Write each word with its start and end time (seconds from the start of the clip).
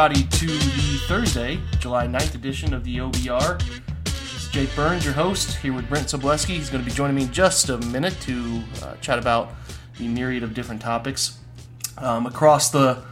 Everybody, 0.00 0.30
to 0.30 0.46
the 0.46 0.98
Thursday, 1.08 1.60
July 1.78 2.06
9th 2.06 2.34
edition 2.34 2.72
of 2.72 2.84
the 2.84 2.96
OBR. 2.96 3.62
This 4.04 4.34
is 4.34 4.48
Jake 4.48 4.74
Burns, 4.74 5.04
your 5.04 5.12
host, 5.12 5.58
here 5.58 5.74
with 5.74 5.90
Brent 5.90 6.06
Sobleski. 6.06 6.54
He's 6.54 6.70
going 6.70 6.82
to 6.82 6.88
be 6.88 6.96
joining 6.96 7.16
me 7.16 7.24
in 7.24 7.32
just 7.32 7.68
a 7.68 7.76
minute 7.76 8.18
to 8.22 8.62
uh, 8.82 8.94
chat 9.02 9.18
about 9.18 9.52
the 9.98 10.08
myriad 10.08 10.42
of 10.42 10.54
different 10.54 10.80
topics 10.80 11.38
um, 11.98 12.24
across 12.24 12.70
the 12.70 13.02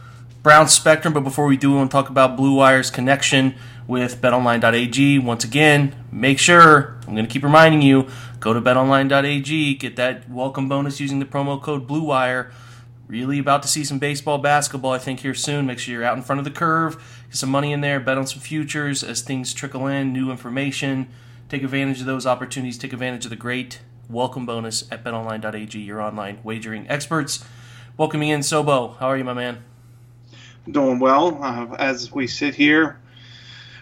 Brown 0.41 0.67
spectrum. 0.67 1.13
But 1.13 1.19
before 1.19 1.45
we 1.45 1.57
do, 1.57 1.69
we 1.69 1.77
want 1.77 1.91
to 1.91 1.93
talk 1.95 2.09
about 2.09 2.35
Blue 2.35 2.55
Wire's 2.55 2.89
connection 2.89 3.53
with 3.85 4.19
betonline.ag. 4.19 5.19
Once 5.19 5.43
again, 5.43 5.95
make 6.11 6.39
sure, 6.39 6.97
I'm 7.05 7.13
going 7.13 7.27
to 7.27 7.31
keep 7.31 7.43
reminding 7.43 7.83
you, 7.83 8.07
go 8.39 8.51
to 8.51 8.59
betonline.ag, 8.59 9.75
get 9.75 9.95
that 9.97 10.27
welcome 10.27 10.67
bonus 10.67 10.99
using 10.99 11.19
the 11.19 11.25
promo 11.25 11.61
code 11.61 11.87
BlueWire 11.87 12.49
really 13.09 13.39
about 13.39 13.63
to 13.63 13.67
see 13.67 13.83
some 13.83 13.97
baseball, 13.97 14.37
basketball, 14.37 14.91
I 14.91 14.99
think, 14.99 15.21
here 15.21 15.33
soon. 15.33 15.65
Make 15.65 15.79
sure 15.79 15.93
you're 15.93 16.03
out 16.03 16.15
in 16.15 16.23
front 16.23 16.39
of 16.39 16.45
the 16.45 16.51
curve, 16.51 16.95
get 17.27 17.35
some 17.35 17.49
money 17.49 17.73
in 17.73 17.81
there, 17.81 17.99
bet 17.99 18.17
on 18.17 18.27
some 18.27 18.39
futures 18.39 19.03
as 19.03 19.21
things 19.21 19.53
trickle 19.53 19.87
in, 19.87 20.13
new 20.13 20.29
information. 20.31 21.09
Take 21.49 21.63
advantage 21.63 21.99
of 21.99 22.05
those 22.05 22.27
opportunities. 22.27 22.77
Take 22.77 22.93
advantage 22.93 23.25
of 23.25 23.31
the 23.31 23.35
great 23.35 23.81
welcome 24.07 24.45
bonus 24.45 24.89
at 24.91 25.03
betonline.ag, 25.03 25.79
your 25.79 25.99
online 25.99 26.39
wagering 26.43 26.87
experts. 26.87 27.43
Welcoming 27.97 28.29
in 28.29 28.41
Sobo. 28.41 28.95
How 28.97 29.07
are 29.07 29.17
you, 29.17 29.23
my 29.23 29.33
man? 29.33 29.63
Doing 30.69 30.99
well. 30.99 31.43
Uh, 31.43 31.75
as 31.79 32.11
we 32.11 32.27
sit 32.27 32.53
here 32.53 32.99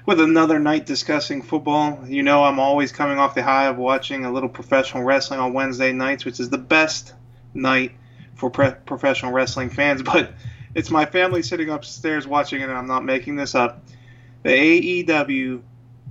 with 0.06 0.22
another 0.22 0.58
night 0.58 0.86
discussing 0.86 1.42
football, 1.42 2.00
you 2.08 2.24
know 2.24 2.46
I'm 2.46 2.60
always 2.60 2.94
coming 2.94 3.20
off 3.20 3.36
the 3.36 3.44
high 3.44 3.66
of 3.66 3.78
watching 3.78 4.24
a 4.24 4.32
little 4.32 4.48
professional 4.48 5.04
wrestling 5.04 5.42
on 5.42 5.52
Wednesday 5.52 5.92
nights, 5.92 6.24
which 6.24 6.40
is 6.40 6.50
the 6.50 6.58
best 6.58 7.14
night 7.54 7.92
for 8.38 8.50
pre- 8.50 8.72
professional 8.86 9.32
wrestling 9.34 9.70
fans, 9.70 10.02
but 10.14 10.32
it's 10.74 10.90
my 10.90 11.06
family 11.06 11.42
sitting 11.42 11.70
upstairs 11.70 12.26
watching 12.26 12.62
it, 12.62 12.70
and 12.70 12.78
I'm 12.78 12.88
not 12.88 13.04
making 13.04 13.36
this 13.36 13.56
up. 13.56 13.84
The 14.44 15.04
AEW 15.04 15.62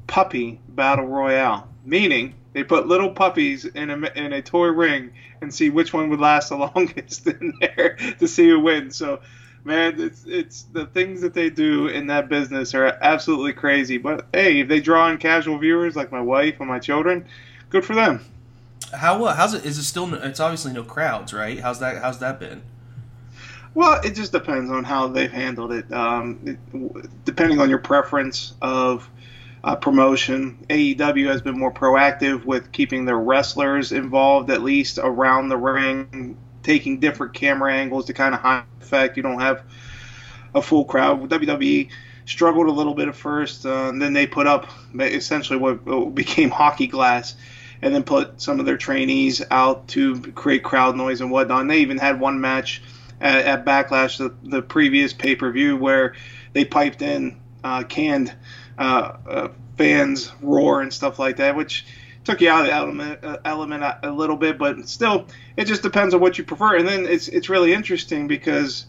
Puppy 0.06 0.60
Battle 0.68 1.06
Royale, 1.06 1.68
meaning 1.84 2.34
they 2.52 2.64
put 2.64 2.86
little 2.86 3.10
puppies 3.10 3.64
in 3.64 3.90
a, 3.90 3.96
in 4.18 4.32
a 4.32 4.42
toy 4.42 4.68
ring 4.68 5.12
and 5.40 5.52
see 5.52 5.70
which 5.70 5.92
one 5.92 6.08
would 6.10 6.20
last 6.20 6.48
the 6.50 6.56
longest 6.56 7.26
in 7.26 7.54
there 7.60 7.96
to 8.18 8.28
see 8.28 8.48
who 8.48 8.60
wins. 8.60 8.96
So, 8.96 9.20
man, 9.64 10.00
it's 10.00 10.24
it's 10.26 10.62
the 10.62 10.86
things 10.86 11.20
that 11.20 11.34
they 11.34 11.50
do 11.50 11.88
in 11.88 12.08
that 12.08 12.28
business 12.28 12.74
are 12.74 12.86
absolutely 13.00 13.52
crazy. 13.52 13.98
But 13.98 14.26
hey, 14.32 14.60
if 14.60 14.68
they 14.68 14.80
draw 14.80 15.08
in 15.10 15.18
casual 15.18 15.58
viewers 15.58 15.96
like 15.96 16.10
my 16.10 16.20
wife 16.20 16.58
and 16.58 16.68
my 16.68 16.78
children, 16.78 17.26
good 17.70 17.84
for 17.84 17.94
them. 17.94 18.24
How 18.92 19.24
uh, 19.24 19.34
how's 19.34 19.54
it? 19.54 19.64
Is 19.64 19.78
it 19.78 19.84
still? 19.84 20.12
It's 20.14 20.40
obviously 20.40 20.72
no 20.72 20.82
crowds, 20.82 21.32
right? 21.32 21.58
How's 21.60 21.80
that? 21.80 22.02
How's 22.02 22.18
that 22.20 22.38
been? 22.40 22.62
Well, 23.74 24.00
it 24.02 24.14
just 24.14 24.32
depends 24.32 24.70
on 24.70 24.84
how 24.84 25.08
they've 25.08 25.30
handled 25.30 25.72
it. 25.72 25.92
Um, 25.92 26.40
it 26.44 27.24
depending 27.24 27.60
on 27.60 27.68
your 27.68 27.78
preference 27.78 28.54
of 28.62 29.08
uh, 29.64 29.76
promotion, 29.76 30.64
AEW 30.70 31.26
has 31.26 31.42
been 31.42 31.58
more 31.58 31.72
proactive 31.72 32.44
with 32.44 32.72
keeping 32.72 33.04
their 33.04 33.18
wrestlers 33.18 33.92
involved, 33.92 34.50
at 34.50 34.62
least 34.62 34.98
around 34.98 35.48
the 35.48 35.56
ring, 35.56 36.38
taking 36.62 37.00
different 37.00 37.34
camera 37.34 37.74
angles 37.74 38.06
to 38.06 38.14
kind 38.14 38.34
of 38.34 38.40
hide 38.40 38.64
the 38.80 38.86
fact 38.86 39.16
You 39.16 39.22
don't 39.22 39.40
have 39.40 39.62
a 40.54 40.62
full 40.62 40.84
crowd. 40.84 41.28
WWE 41.28 41.90
struggled 42.24 42.68
a 42.68 42.72
little 42.72 42.94
bit 42.94 43.08
at 43.08 43.16
first, 43.16 43.66
uh, 43.66 43.88
and 43.88 44.00
then 44.00 44.12
they 44.12 44.26
put 44.26 44.46
up 44.46 44.66
essentially 44.98 45.58
what 45.58 46.14
became 46.14 46.48
hockey 46.62 46.86
glass 46.86 47.36
and 47.82 47.94
then 47.94 48.02
put 48.02 48.40
some 48.40 48.60
of 48.60 48.66
their 48.66 48.76
trainees 48.76 49.42
out 49.50 49.88
to 49.88 50.20
create 50.32 50.62
crowd 50.62 50.96
noise 50.96 51.20
and 51.20 51.30
whatnot. 51.30 51.62
And 51.62 51.70
they 51.70 51.78
even 51.78 51.98
had 51.98 52.20
one 52.20 52.40
match 52.40 52.82
at, 53.20 53.44
at 53.44 53.64
Backlash, 53.64 54.18
the, 54.18 54.34
the 54.42 54.62
previous 54.62 55.12
pay 55.12 55.36
per 55.36 55.50
view, 55.50 55.76
where 55.76 56.14
they 56.52 56.64
piped 56.64 57.02
in 57.02 57.40
uh, 57.62 57.82
canned 57.84 58.34
uh, 58.78 59.16
uh, 59.28 59.48
fans 59.76 60.32
roar 60.40 60.80
and 60.80 60.92
stuff 60.92 61.18
like 61.18 61.36
that, 61.36 61.56
which 61.56 61.86
took 62.24 62.40
you 62.40 62.50
out 62.50 62.62
of 62.62 62.66
the 62.66 62.72
element, 62.72 63.24
uh, 63.24 63.38
element 63.44 63.82
a, 63.82 64.10
a, 64.10 64.10
little 64.10 64.36
bit, 64.36 64.58
but 64.58 64.88
still, 64.88 65.26
it 65.56 65.66
just 65.66 65.82
depends 65.82 66.12
on 66.14 66.20
what 66.20 66.38
you 66.38 66.44
prefer. 66.44 66.76
And 66.76 66.86
then 66.86 67.06
it's 67.06 67.28
it's 67.28 67.48
really 67.48 67.72
interesting 67.72 68.28
because. 68.28 68.86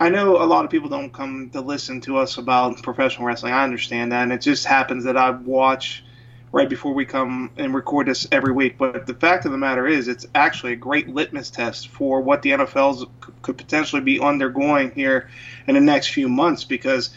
I 0.00 0.10
know 0.10 0.40
a 0.40 0.44
lot 0.44 0.64
of 0.64 0.70
people 0.70 0.88
don't 0.88 1.12
come 1.12 1.50
to 1.50 1.60
listen 1.60 2.00
to 2.02 2.18
us 2.18 2.38
about 2.38 2.80
professional 2.84 3.26
wrestling. 3.26 3.52
I 3.52 3.64
understand 3.64 4.12
that, 4.12 4.22
and 4.22 4.32
it 4.32 4.42
just 4.42 4.64
happens 4.64 5.04
that 5.04 5.16
I 5.16 5.30
watch 5.30 6.04
right 6.52 6.68
before 6.68 6.94
we 6.94 7.04
come 7.04 7.50
and 7.56 7.74
record 7.74 8.06
this 8.06 8.26
every 8.32 8.52
week. 8.52 8.78
But 8.78 9.06
the 9.06 9.14
fact 9.14 9.44
of 9.44 9.52
the 9.52 9.58
matter 9.58 9.86
is, 9.86 10.08
it's 10.08 10.26
actually 10.34 10.72
a 10.72 10.76
great 10.76 11.08
litmus 11.08 11.50
test 11.50 11.88
for 11.88 12.20
what 12.20 12.42
the 12.42 12.50
NFL's 12.50 13.06
could 13.42 13.58
potentially 13.58 14.02
be 14.02 14.20
undergoing 14.20 14.90
here 14.92 15.28
in 15.66 15.74
the 15.74 15.80
next 15.80 16.08
few 16.08 16.28
months 16.28 16.64
because 16.64 17.10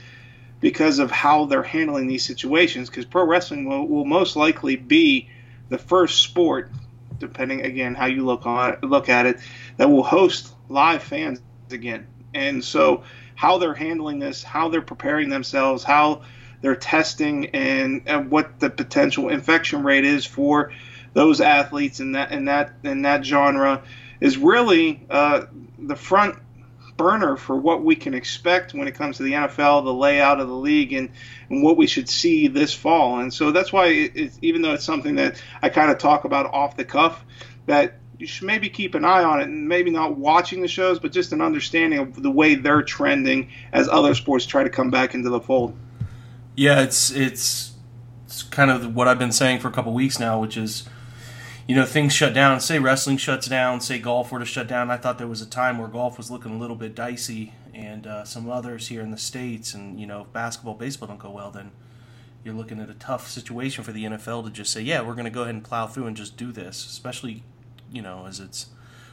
because 0.60 1.00
of 1.00 1.10
how 1.10 1.46
they're 1.46 1.64
handling 1.64 2.08
these 2.08 2.24
situations. 2.24 2.90
Because 2.90 3.06
pro 3.06 3.26
wrestling 3.26 3.66
will, 3.66 3.88
will 3.88 4.06
most 4.06 4.36
likely 4.36 4.76
be 4.76 5.30
the 5.70 5.78
first 5.78 6.22
sport, 6.22 6.72
depending 7.18 7.62
again 7.62 7.96
how 7.96 8.06
you 8.06 8.26
look 8.26 8.46
on 8.46 8.78
look 8.84 9.10
at 9.10 9.26
it, 9.26 9.40
that 9.78 9.90
will 9.90 10.04
host 10.04 10.54
live 10.70 11.04
fans 11.04 11.42
again. 11.72 12.08
And 12.34 12.64
so, 12.64 13.04
how 13.36 13.58
they're 13.58 13.74
handling 13.74 14.20
this, 14.20 14.44
how 14.44 14.70
they're 14.70 14.82
preparing 14.82 15.30
themselves, 15.30 15.84
how 15.84 16.22
their 16.62 16.76
testing 16.76 17.48
and, 17.48 18.04
and 18.06 18.30
what 18.30 18.60
the 18.60 18.70
potential 18.70 19.30
infection 19.30 19.84
rate 19.84 20.06
is 20.06 20.26
for 20.26 20.72
those 21.14 21.42
athletes 21.42 22.00
in 22.00 22.14
that 22.14 22.32
in 22.32 22.46
that 22.46 22.72
in 22.84 23.02
that 23.02 23.26
genre 23.26 23.84
is 24.22 24.38
really 24.38 25.06
uh, 25.10 25.46
the 25.80 25.96
front 25.96 26.38
burner 26.96 27.36
for 27.36 27.56
what 27.56 27.84
we 27.84 27.96
can 27.96 28.14
expect 28.14 28.74
when 28.74 28.88
it 28.88 28.94
comes 28.94 29.18
to 29.18 29.24
the 29.24 29.32
NFL, 29.34 29.84
the 29.84 29.94
layout 29.94 30.40
of 30.40 30.48
the 30.48 30.56
league, 30.56 30.94
and, 30.94 31.10
and 31.50 31.64
what 31.64 31.76
we 31.76 31.88
should 31.88 32.08
see 32.08 32.48
this 32.48 32.74
fall. 32.74 33.20
And 33.20 33.34
so 33.34 33.52
that's 33.52 33.74
why, 33.74 33.88
it, 33.88 34.38
even 34.44 34.62
though 34.62 34.74
it's 34.74 34.86
something 34.86 35.16
that 35.16 35.42
I 35.64 35.70
kind 35.70 35.90
of 35.90 35.98
talk 35.98 36.26
about 36.26 36.54
off 36.54 36.78
the 36.78 36.86
cuff, 36.86 37.26
that 37.66 37.96
you 38.20 38.28
should 38.28 38.46
maybe 38.46 38.70
keep 38.70 38.94
an 38.94 39.04
eye 39.04 39.24
on 39.24 39.42
it 39.42 39.46
and 39.46 39.68
maybe 39.68 39.90
not 39.90 40.16
watching 40.16 40.62
the 40.62 40.68
shows, 40.68 41.00
but 41.00 41.12
just 41.12 41.34
an 41.34 41.42
understanding 41.42 42.00
of 42.00 42.22
the 42.22 42.30
way 42.30 42.54
they're 42.54 42.84
trending 42.84 43.50
as 43.74 43.90
other 43.90 44.14
sports 44.14 44.46
try 44.46 44.64
to 44.64 44.70
come 44.70 44.92
back 44.92 45.16
into 45.16 45.30
the 45.30 45.40
fold. 45.40 45.76
Yeah, 46.56 46.82
it's 46.82 47.12
it's 47.12 47.74
it's 48.26 48.44
kind 48.44 48.72
of 48.72 48.96
what 48.96 49.08
I've 49.08 49.20
been 49.20 49.32
saying 49.32 49.60
for 49.60 49.68
a 49.70 49.72
couple 49.72 49.94
weeks 49.94 50.20
now, 50.20 50.40
which 50.40 50.58
is 50.58 50.88
you 51.68 51.76
know 51.76 51.86
things 51.86 52.14
shut 52.14 52.34
down. 52.34 52.60
Say 52.60 52.80
wrestling 52.80 53.18
shuts 53.18 53.48
down. 53.48 53.80
Say 53.80 54.00
golf 54.00 54.32
were 54.32 54.40
to 54.40 54.46
shut 54.46 54.68
down. 54.68 54.92
I 54.92 54.98
thought 54.98 55.18
there 55.18 55.28
was 55.28 55.42
a 55.42 55.50
time 55.50 55.78
where 55.78 55.88
golf 55.88 56.18
was 56.18 56.30
looking 56.30 56.52
a 56.52 56.58
little 56.58 56.76
bit 56.76 56.94
dicey, 56.94 57.54
and 57.74 58.06
uh, 58.06 58.26
some 58.26 58.50
others 58.50 58.90
here 58.90 59.02
in 59.02 59.12
the 59.12 59.18
states, 59.18 59.74
and 59.74 60.00
you 60.00 60.06
know 60.06 60.22
if 60.22 60.34
basketball, 60.34 60.74
baseball 60.74 61.08
don't 61.08 61.20
go 61.20 61.30
well, 61.30 61.52
then 61.52 61.72
you're 62.44 62.56
looking 62.56 62.80
at 62.80 62.90
a 62.90 62.96
tough 62.96 63.30
situation 63.30 63.84
for 63.84 63.92
the 63.92 64.04
NFL 64.04 64.44
to 64.46 64.50
just 64.50 64.74
say, 64.74 64.82
yeah, 64.82 65.02
we're 65.02 65.14
going 65.14 65.26
to 65.26 65.32
go 65.32 65.44
ahead 65.44 65.54
and 65.54 65.64
plow 65.64 65.86
through 65.86 66.08
and 66.08 66.18
just 66.18 66.38
do 66.38 66.52
this, 66.52 66.86
especially 66.86 67.44
you 67.92 68.02
know 68.02 68.26
as 68.26 68.40
it's 68.40 68.68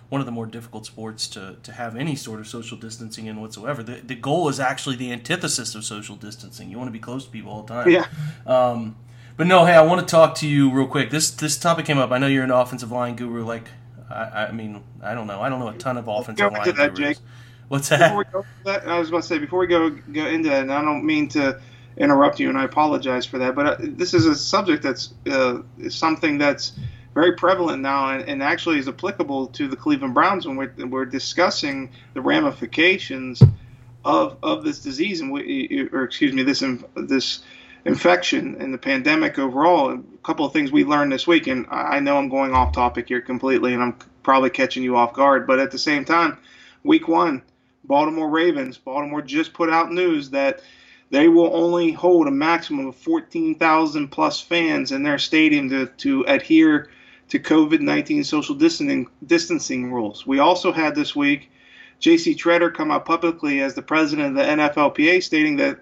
one 0.08 0.20
of 0.20 0.26
the 0.26 0.32
more 0.32 0.46
difficult 0.46 0.86
sports 0.86 1.28
to, 1.28 1.56
to 1.62 1.72
have 1.72 1.94
any 1.96 2.16
sort 2.16 2.40
of 2.40 2.48
social 2.48 2.78
distancing 2.78 3.26
in 3.26 3.40
whatsoever. 3.40 3.82
The, 3.82 3.96
the 3.96 4.14
goal 4.14 4.48
is 4.48 4.58
actually 4.58 4.96
the 4.96 5.12
antithesis 5.12 5.74
of 5.74 5.84
social 5.84 6.16
distancing. 6.16 6.70
You 6.70 6.78
want 6.78 6.88
to 6.88 6.92
be 6.92 6.98
close 6.98 7.26
to 7.26 7.30
people 7.30 7.52
all 7.52 7.62
the 7.62 7.74
time. 7.74 7.90
Yeah. 7.90 8.06
Um, 8.46 8.96
but 9.36 9.46
no, 9.46 9.66
hey, 9.66 9.74
I 9.74 9.82
want 9.82 10.00
to 10.00 10.10
talk 10.10 10.34
to 10.36 10.48
you 10.48 10.70
real 10.70 10.88
quick. 10.88 11.10
This 11.10 11.30
this 11.30 11.56
topic 11.56 11.86
came 11.86 11.98
up. 11.98 12.10
I 12.10 12.18
know 12.18 12.26
you're 12.26 12.42
an 12.42 12.50
offensive 12.50 12.90
line 12.90 13.14
guru. 13.14 13.44
Like, 13.44 13.68
I, 14.10 14.46
I 14.46 14.52
mean, 14.52 14.82
I 15.02 15.14
don't 15.14 15.26
know. 15.26 15.40
I 15.40 15.48
don't 15.48 15.60
know 15.60 15.68
a 15.68 15.74
ton 15.74 15.96
of 15.96 16.08
offensive 16.08 16.52
line 16.52 16.64
that, 16.64 16.94
gurus. 16.94 16.98
Jake. 16.98 17.18
What's 17.68 17.90
that? 17.90 18.00
Before 18.00 18.18
we 18.18 18.24
go 18.24 18.44
that? 18.64 18.88
I 18.88 18.98
was 18.98 19.10
about 19.10 19.22
to 19.22 19.28
say 19.28 19.38
before 19.38 19.60
we 19.60 19.66
go 19.66 19.90
go 19.90 20.26
into 20.26 20.48
that, 20.48 20.62
and 20.62 20.72
I 20.72 20.82
don't 20.82 21.04
mean 21.04 21.28
to 21.28 21.60
interrupt 21.98 22.40
you, 22.40 22.48
and 22.48 22.58
I 22.58 22.64
apologize 22.64 23.26
for 23.26 23.38
that. 23.38 23.54
But 23.54 23.66
uh, 23.66 23.76
this 23.78 24.14
is 24.14 24.26
a 24.26 24.34
subject 24.34 24.82
that's 24.82 25.14
uh, 25.30 25.58
something 25.88 26.38
that's 26.38 26.72
very 27.18 27.32
prevalent 27.32 27.82
now, 27.82 28.10
and, 28.10 28.28
and, 28.28 28.40
actually 28.44 28.78
is 28.78 28.86
applicable 28.86 29.48
to 29.48 29.66
the 29.66 29.74
Cleveland 29.74 30.14
Browns 30.14 30.46
when 30.46 30.56
we're, 30.56 30.72
we're 30.86 31.04
discussing 31.04 31.90
the 32.14 32.20
ramifications 32.20 33.42
of 34.04 34.36
of 34.44 34.62
this 34.62 34.78
disease, 34.78 35.20
and 35.20 35.32
we, 35.32 35.88
or 35.92 36.04
excuse 36.04 36.32
me, 36.32 36.44
this 36.44 36.62
this 36.94 37.40
infection 37.84 38.56
and 38.60 38.72
the 38.72 38.78
pandemic 38.78 39.36
overall. 39.36 39.90
A 39.94 40.00
couple 40.22 40.46
of 40.46 40.52
things 40.52 40.70
we 40.70 40.84
learned 40.84 41.10
this 41.10 41.26
week, 41.26 41.48
and 41.48 41.66
I 41.70 41.98
know 41.98 42.16
I'm 42.18 42.28
going 42.28 42.54
off 42.54 42.72
topic 42.72 43.08
here 43.08 43.20
completely, 43.20 43.74
and 43.74 43.82
I'm 43.82 43.96
probably 44.22 44.50
catching 44.50 44.84
you 44.84 44.96
off 44.96 45.12
guard, 45.12 45.44
but 45.44 45.58
at 45.58 45.72
the 45.72 45.78
same 45.78 46.04
time, 46.04 46.38
week 46.84 47.08
one, 47.08 47.42
Baltimore 47.82 48.30
Ravens, 48.30 48.78
Baltimore 48.78 49.22
just 49.22 49.52
put 49.54 49.70
out 49.70 49.90
news 49.90 50.30
that 50.30 50.62
they 51.10 51.26
will 51.26 51.50
only 51.52 51.90
hold 51.90 52.28
a 52.28 52.30
maximum 52.30 52.86
of 52.86 52.94
14,000 52.94 54.06
plus 54.06 54.40
fans 54.40 54.92
in 54.92 55.02
their 55.02 55.18
stadium 55.18 55.68
to, 55.70 55.86
to 55.86 56.22
adhere 56.28 56.90
to 57.28 57.38
COVID 57.38 57.80
19 57.80 58.24
social 58.24 58.54
distancing, 58.54 59.08
distancing 59.26 59.92
rules. 59.92 60.26
We 60.26 60.38
also 60.38 60.72
had 60.72 60.94
this 60.94 61.14
week 61.14 61.50
J.C. 62.00 62.34
Tretter 62.34 62.72
come 62.72 62.90
out 62.90 63.04
publicly 63.04 63.60
as 63.60 63.74
the 63.74 63.82
president 63.82 64.28
of 64.28 64.34
the 64.34 64.50
NFLPA 64.50 65.22
stating 65.22 65.56
that 65.56 65.80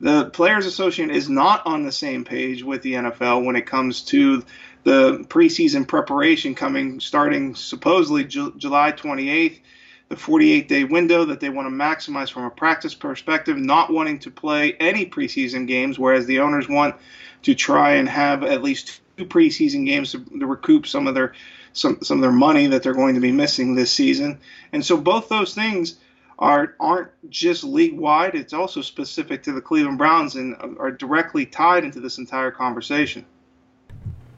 the 0.00 0.30
Players 0.30 0.66
Association 0.66 1.10
is 1.10 1.28
not 1.28 1.64
on 1.66 1.84
the 1.84 1.92
same 1.92 2.24
page 2.24 2.64
with 2.64 2.82
the 2.82 2.94
NFL 2.94 3.44
when 3.44 3.54
it 3.54 3.66
comes 3.66 4.02
to 4.06 4.42
the 4.84 5.18
preseason 5.28 5.86
preparation 5.86 6.54
coming 6.54 6.98
starting 6.98 7.54
supposedly 7.54 8.24
Ju- 8.24 8.52
July 8.56 8.90
28th, 8.90 9.60
the 10.08 10.16
48 10.16 10.68
day 10.68 10.84
window 10.84 11.24
that 11.26 11.38
they 11.38 11.50
want 11.50 11.68
to 11.68 11.72
maximize 11.72 12.32
from 12.32 12.44
a 12.44 12.50
practice 12.50 12.94
perspective, 12.94 13.56
not 13.56 13.92
wanting 13.92 14.18
to 14.20 14.30
play 14.30 14.74
any 14.80 15.06
preseason 15.06 15.68
games, 15.68 15.98
whereas 15.98 16.26
the 16.26 16.40
owners 16.40 16.68
want 16.68 16.96
to 17.42 17.54
try 17.54 17.92
and 17.92 18.08
have 18.08 18.42
at 18.42 18.62
least 18.62 19.01
preseason 19.16 19.86
games 19.86 20.12
to, 20.12 20.24
to 20.24 20.46
recoup 20.46 20.86
some 20.86 21.06
of 21.06 21.14
their 21.14 21.32
some, 21.72 21.98
some 22.02 22.18
of 22.18 22.22
their 22.22 22.32
money 22.32 22.66
that 22.66 22.82
they're 22.82 22.94
going 22.94 23.14
to 23.14 23.20
be 23.20 23.32
missing 23.32 23.74
this 23.74 23.90
season. 23.90 24.38
And 24.72 24.84
so 24.84 24.96
both 24.96 25.28
those 25.28 25.54
things 25.54 25.96
are 26.38 26.74
aren't 26.80 27.10
just 27.30 27.64
league 27.64 27.96
wide; 27.96 28.34
it's 28.34 28.52
also 28.52 28.82
specific 28.82 29.42
to 29.44 29.52
the 29.52 29.60
Cleveland 29.60 29.98
Browns 29.98 30.34
and 30.34 30.56
are 30.78 30.90
directly 30.90 31.46
tied 31.46 31.84
into 31.84 32.00
this 32.00 32.18
entire 32.18 32.50
conversation. 32.50 33.24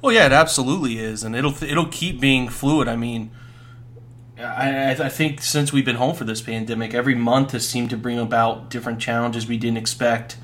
Well, 0.03 0.13
yeah, 0.13 0.27
it 0.27 0.33
absolutely 0.33 0.99
is, 0.99 1.25
and 1.25 1.35
it'll 1.35 1.63
it'll 1.63 1.89
keep 1.89 2.21
being 2.21 2.49
fluid. 2.49 2.89
I 2.89 2.97
mean, 2.97 3.31
I, 4.39 4.91
I 4.91 5.09
think 5.09 5.41
since 5.41 5.73
we've 5.73 5.85
been 5.85 5.97
home 5.97 6.15
for 6.15 6.25
this 6.25 6.43
pandemic, 6.43 6.93
every 6.93 7.15
month 7.15 7.53
has 7.53 7.67
seemed 7.67 7.91
to 7.91 7.97
bring 7.97 8.19
about 8.19 8.69
different 8.69 9.01
challenges 9.01 9.47
we 9.47 9.57
didn't 9.57 9.79
expect. 9.79 10.37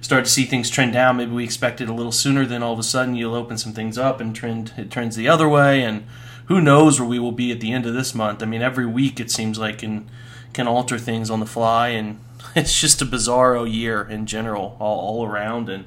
Start 0.00 0.24
to 0.24 0.30
see 0.30 0.44
things 0.44 0.70
trend 0.70 0.92
down. 0.92 1.16
Maybe 1.16 1.32
we 1.32 1.44
expected 1.44 1.88
it 1.88 1.90
a 1.90 1.94
little 1.94 2.12
sooner. 2.12 2.46
Then 2.46 2.62
all 2.62 2.72
of 2.72 2.78
a 2.78 2.84
sudden, 2.84 3.16
you'll 3.16 3.34
open 3.34 3.58
some 3.58 3.72
things 3.72 3.98
up 3.98 4.20
and 4.20 4.34
trend 4.34 4.72
it 4.76 4.90
trends 4.90 5.16
the 5.16 5.28
other 5.28 5.48
way. 5.48 5.82
And 5.82 6.06
who 6.46 6.60
knows 6.60 6.98
where 6.98 7.08
we 7.08 7.18
will 7.18 7.32
be 7.32 7.52
at 7.52 7.60
the 7.60 7.72
end 7.72 7.84
of 7.86 7.94
this 7.94 8.14
month? 8.14 8.42
I 8.42 8.46
mean, 8.46 8.62
every 8.62 8.86
week 8.86 9.20
it 9.20 9.30
seems 9.30 9.58
like 9.58 9.82
in 9.82 10.08
can 10.52 10.66
alter 10.66 10.98
things 10.98 11.30
on 11.30 11.40
the 11.40 11.46
fly, 11.46 11.88
and 11.88 12.18
it's 12.56 12.80
just 12.80 13.02
a 13.02 13.06
bizarro 13.06 13.70
year 13.70 14.02
in 14.02 14.26
general, 14.26 14.76
all, 14.80 14.98
all 14.98 15.26
around. 15.26 15.68
And 15.68 15.84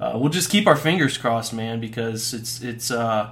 uh, 0.00 0.12
we'll 0.16 0.30
just 0.30 0.50
keep 0.50 0.66
our 0.66 0.76
fingers 0.76 1.16
crossed, 1.16 1.52
man, 1.52 1.80
because 1.80 2.34
it's 2.34 2.60
it's 2.62 2.90
uh, 2.90 3.30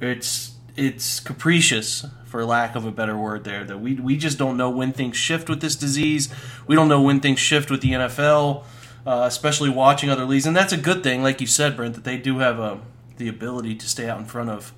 it's 0.00 0.54
it's 0.74 1.20
capricious, 1.20 2.06
for 2.24 2.44
lack 2.44 2.74
of 2.74 2.86
a 2.86 2.90
better 2.90 3.16
word. 3.16 3.44
There, 3.44 3.64
that 3.64 3.78
we 3.78 3.94
we 3.94 4.16
just 4.16 4.38
don't 4.38 4.56
know 4.56 4.70
when 4.70 4.92
things 4.92 5.16
shift 5.16 5.48
with 5.48 5.60
this 5.60 5.76
disease. 5.76 6.32
We 6.66 6.74
don't 6.74 6.88
know 6.88 7.02
when 7.02 7.20
things 7.20 7.38
shift 7.38 7.70
with 7.70 7.82
the 7.82 7.90
NFL, 7.90 8.64
uh, 9.06 9.24
especially 9.26 9.70
watching 9.70 10.10
other 10.10 10.24
leagues, 10.24 10.46
and 10.46 10.56
that's 10.56 10.72
a 10.72 10.76
good 10.76 11.02
thing, 11.02 11.22
like 11.22 11.40
you 11.40 11.46
said, 11.46 11.76
Brent, 11.76 11.94
that 11.94 12.04
they 12.04 12.16
do 12.16 12.38
have 12.38 12.60
uh, 12.60 12.76
the 13.16 13.28
ability 13.28 13.74
to 13.76 13.88
stay 13.88 14.08
out 14.08 14.18
in 14.18 14.26
front 14.26 14.50
of 14.50 14.72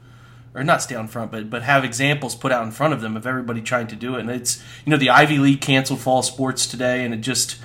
or 0.55 0.62
not 0.62 0.81
stay 0.81 0.94
on 0.94 1.09
front, 1.09 1.32
but 1.32 1.50
but 1.50 1.62
have 1.62 1.85
examples 1.85 2.35
put 2.35 2.53
out 2.53 2.65
in 2.65 2.71
front 2.71 2.94
of 2.94 3.00
them 3.00 3.17
of 3.17 3.26
everybody 3.26 3.61
trying 3.61 3.88
to 3.88 3.97
do 3.97 4.17
it. 4.17 4.21
And 4.21 4.31
it's 4.31 4.62
you 4.85 4.91
know 4.91 4.97
the 4.97 5.11
Ivy 5.11 5.38
League 5.38 5.61
canceled 5.61 6.00
fall 6.00 6.23
sports 6.23 6.67
today, 6.67 7.05
and 7.05 7.12
it 7.12 7.19
just 7.19 7.59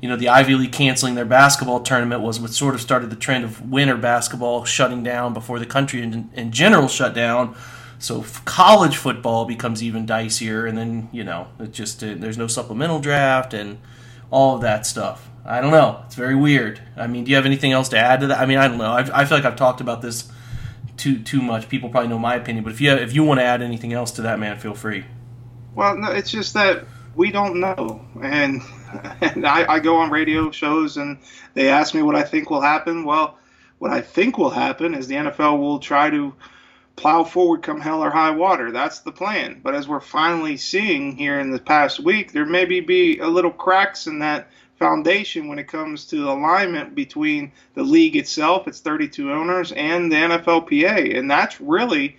you 0.00 0.08
know 0.08 0.16
the 0.16 0.28
Ivy 0.28 0.54
League 0.54 0.72
canceling 0.72 1.16
their 1.16 1.24
basketball 1.24 1.80
tournament 1.80 2.22
was 2.22 2.38
what 2.38 2.52
sort 2.52 2.74
of 2.74 2.80
started 2.80 3.10
the 3.10 3.16
trend 3.16 3.44
of 3.44 3.68
winter 3.68 3.96
basketball 3.96 4.64
shutting 4.64 5.02
down 5.02 5.34
before 5.34 5.58
the 5.58 5.66
country 5.66 6.02
in, 6.02 6.30
in 6.34 6.52
general 6.52 6.88
shut 6.88 7.14
down. 7.14 7.56
So 7.98 8.24
college 8.44 8.96
football 8.96 9.46
becomes 9.46 9.82
even 9.82 10.06
dicier, 10.06 10.68
and 10.68 10.78
then 10.78 11.08
you 11.12 11.24
know 11.24 11.48
it 11.58 11.72
just 11.72 12.02
uh, 12.04 12.14
there's 12.16 12.38
no 12.38 12.46
supplemental 12.46 13.00
draft 13.00 13.54
and 13.54 13.78
all 14.30 14.54
of 14.54 14.60
that 14.60 14.86
stuff. 14.86 15.28
I 15.46 15.60
don't 15.60 15.70
know. 15.70 16.02
It's 16.06 16.16
very 16.16 16.34
weird. 16.34 16.80
I 16.96 17.06
mean, 17.06 17.24
do 17.24 17.30
you 17.30 17.36
have 17.36 17.46
anything 17.46 17.72
else 17.72 17.88
to 17.90 17.98
add 17.98 18.20
to 18.20 18.26
that? 18.28 18.40
I 18.40 18.46
mean, 18.46 18.58
I 18.58 18.66
don't 18.66 18.78
know. 18.78 18.90
I've, 18.90 19.10
I 19.12 19.24
feel 19.24 19.38
like 19.38 19.44
I've 19.44 19.56
talked 19.56 19.80
about 19.80 20.02
this 20.02 20.30
too 20.96 21.22
too 21.22 21.40
much. 21.40 21.68
People 21.68 21.88
probably 21.88 22.08
know 22.08 22.18
my 22.18 22.34
opinion, 22.34 22.64
but 22.64 22.72
if 22.72 22.80
you 22.80 22.92
if 22.92 23.14
you 23.14 23.22
want 23.22 23.38
to 23.38 23.44
add 23.44 23.62
anything 23.62 23.92
else 23.92 24.10
to 24.12 24.22
that, 24.22 24.38
man, 24.38 24.58
feel 24.58 24.74
free. 24.74 25.04
Well, 25.74 25.96
no, 25.96 26.10
it's 26.10 26.30
just 26.30 26.54
that 26.54 26.84
we 27.14 27.30
don't 27.30 27.60
know, 27.60 28.04
and 28.22 28.60
and 29.20 29.46
I, 29.46 29.74
I 29.74 29.78
go 29.78 29.96
on 29.96 30.10
radio 30.10 30.50
shows 30.50 30.96
and 30.96 31.18
they 31.54 31.68
ask 31.68 31.94
me 31.94 32.02
what 32.02 32.16
I 32.16 32.22
think 32.22 32.50
will 32.50 32.60
happen. 32.60 33.04
Well, 33.04 33.38
what 33.78 33.92
I 33.92 34.00
think 34.00 34.38
will 34.38 34.50
happen 34.50 34.94
is 34.94 35.06
the 35.06 35.16
NFL 35.16 35.58
will 35.58 35.78
try 35.78 36.10
to 36.10 36.34
plow 36.96 37.24
forward 37.24 37.62
come 37.62 37.80
hell 37.80 38.02
or 38.02 38.10
high 38.10 38.30
water. 38.30 38.72
That's 38.72 39.00
the 39.00 39.12
plan. 39.12 39.60
But 39.62 39.74
as 39.74 39.86
we're 39.86 40.00
finally 40.00 40.56
seeing 40.56 41.14
here 41.16 41.38
in 41.38 41.50
the 41.50 41.58
past 41.58 42.00
week, 42.00 42.32
there 42.32 42.46
maybe 42.46 42.80
be 42.80 43.18
a 43.18 43.28
little 43.28 43.50
cracks 43.50 44.06
in 44.06 44.20
that 44.20 44.50
foundation 44.78 45.48
when 45.48 45.58
it 45.58 45.68
comes 45.68 46.04
to 46.06 46.30
alignment 46.30 46.94
between 46.94 47.52
the 47.74 47.82
league 47.82 48.16
itself, 48.16 48.68
its 48.68 48.80
32 48.80 49.32
owners, 49.32 49.72
and 49.72 50.10
the 50.10 50.16
NFLPA. 50.16 51.18
And 51.18 51.30
that's 51.30 51.60
really, 51.60 52.16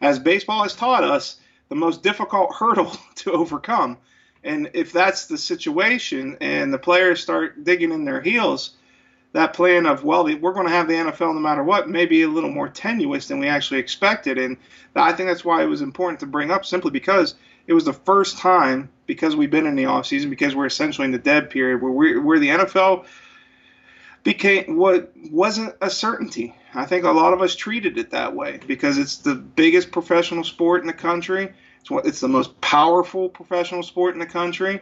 as 0.00 0.18
baseball 0.18 0.62
has 0.62 0.74
taught 0.74 1.04
us, 1.04 1.36
the 1.68 1.74
most 1.74 2.02
difficult 2.02 2.54
hurdle 2.58 2.96
to 3.16 3.32
overcome. 3.32 3.98
And 4.42 4.70
if 4.74 4.92
that's 4.92 5.26
the 5.26 5.38
situation 5.38 6.36
and 6.40 6.72
the 6.72 6.78
players 6.78 7.22
start 7.22 7.64
digging 7.64 7.92
in 7.92 8.04
their 8.04 8.20
heels, 8.20 8.76
that 9.32 9.52
plan 9.52 9.86
of, 9.86 10.04
well, 10.04 10.24
we're 10.24 10.52
going 10.52 10.66
to 10.66 10.72
have 10.72 10.86
the 10.86 10.94
NFL 10.94 11.34
no 11.34 11.40
matter 11.40 11.64
what, 11.64 11.88
may 11.88 12.06
be 12.06 12.22
a 12.22 12.28
little 12.28 12.50
more 12.50 12.68
tenuous 12.68 13.26
than 13.26 13.40
we 13.40 13.48
actually 13.48 13.80
expected. 13.80 14.38
And 14.38 14.56
I 14.94 15.12
think 15.12 15.28
that's 15.28 15.44
why 15.44 15.62
it 15.62 15.66
was 15.66 15.82
important 15.82 16.20
to 16.20 16.26
bring 16.26 16.50
up 16.50 16.64
simply 16.64 16.92
because 16.92 17.34
it 17.66 17.72
was 17.72 17.84
the 17.84 17.92
first 17.92 18.38
time 18.38 18.90
because 19.06 19.36
we've 19.36 19.50
been 19.50 19.66
in 19.66 19.76
the 19.76 19.86
off 19.86 20.06
season 20.06 20.30
because 20.30 20.54
we're 20.54 20.66
essentially 20.66 21.04
in 21.04 21.12
the 21.12 21.18
dead 21.18 21.50
period 21.50 21.82
where 21.82 21.92
we 21.92 22.18
where 22.18 22.38
the 22.38 22.48
NFL 22.48 23.06
became 24.22 24.76
what 24.76 25.12
wasn't 25.30 25.74
a 25.80 25.90
certainty. 25.90 26.54
I 26.74 26.86
think 26.86 27.04
a 27.04 27.10
lot 27.10 27.32
of 27.32 27.42
us 27.42 27.54
treated 27.54 27.98
it 27.98 28.10
that 28.10 28.34
way 28.34 28.58
because 28.66 28.98
it's 28.98 29.18
the 29.18 29.34
biggest 29.34 29.92
professional 29.92 30.42
sport 30.42 30.80
in 30.80 30.86
the 30.86 30.92
country. 30.94 31.52
It's 31.80 31.90
what 31.90 32.06
it's 32.06 32.20
the 32.20 32.28
most 32.28 32.58
powerful 32.60 33.28
professional 33.28 33.82
sport 33.82 34.14
in 34.14 34.20
the 34.20 34.26
country. 34.26 34.80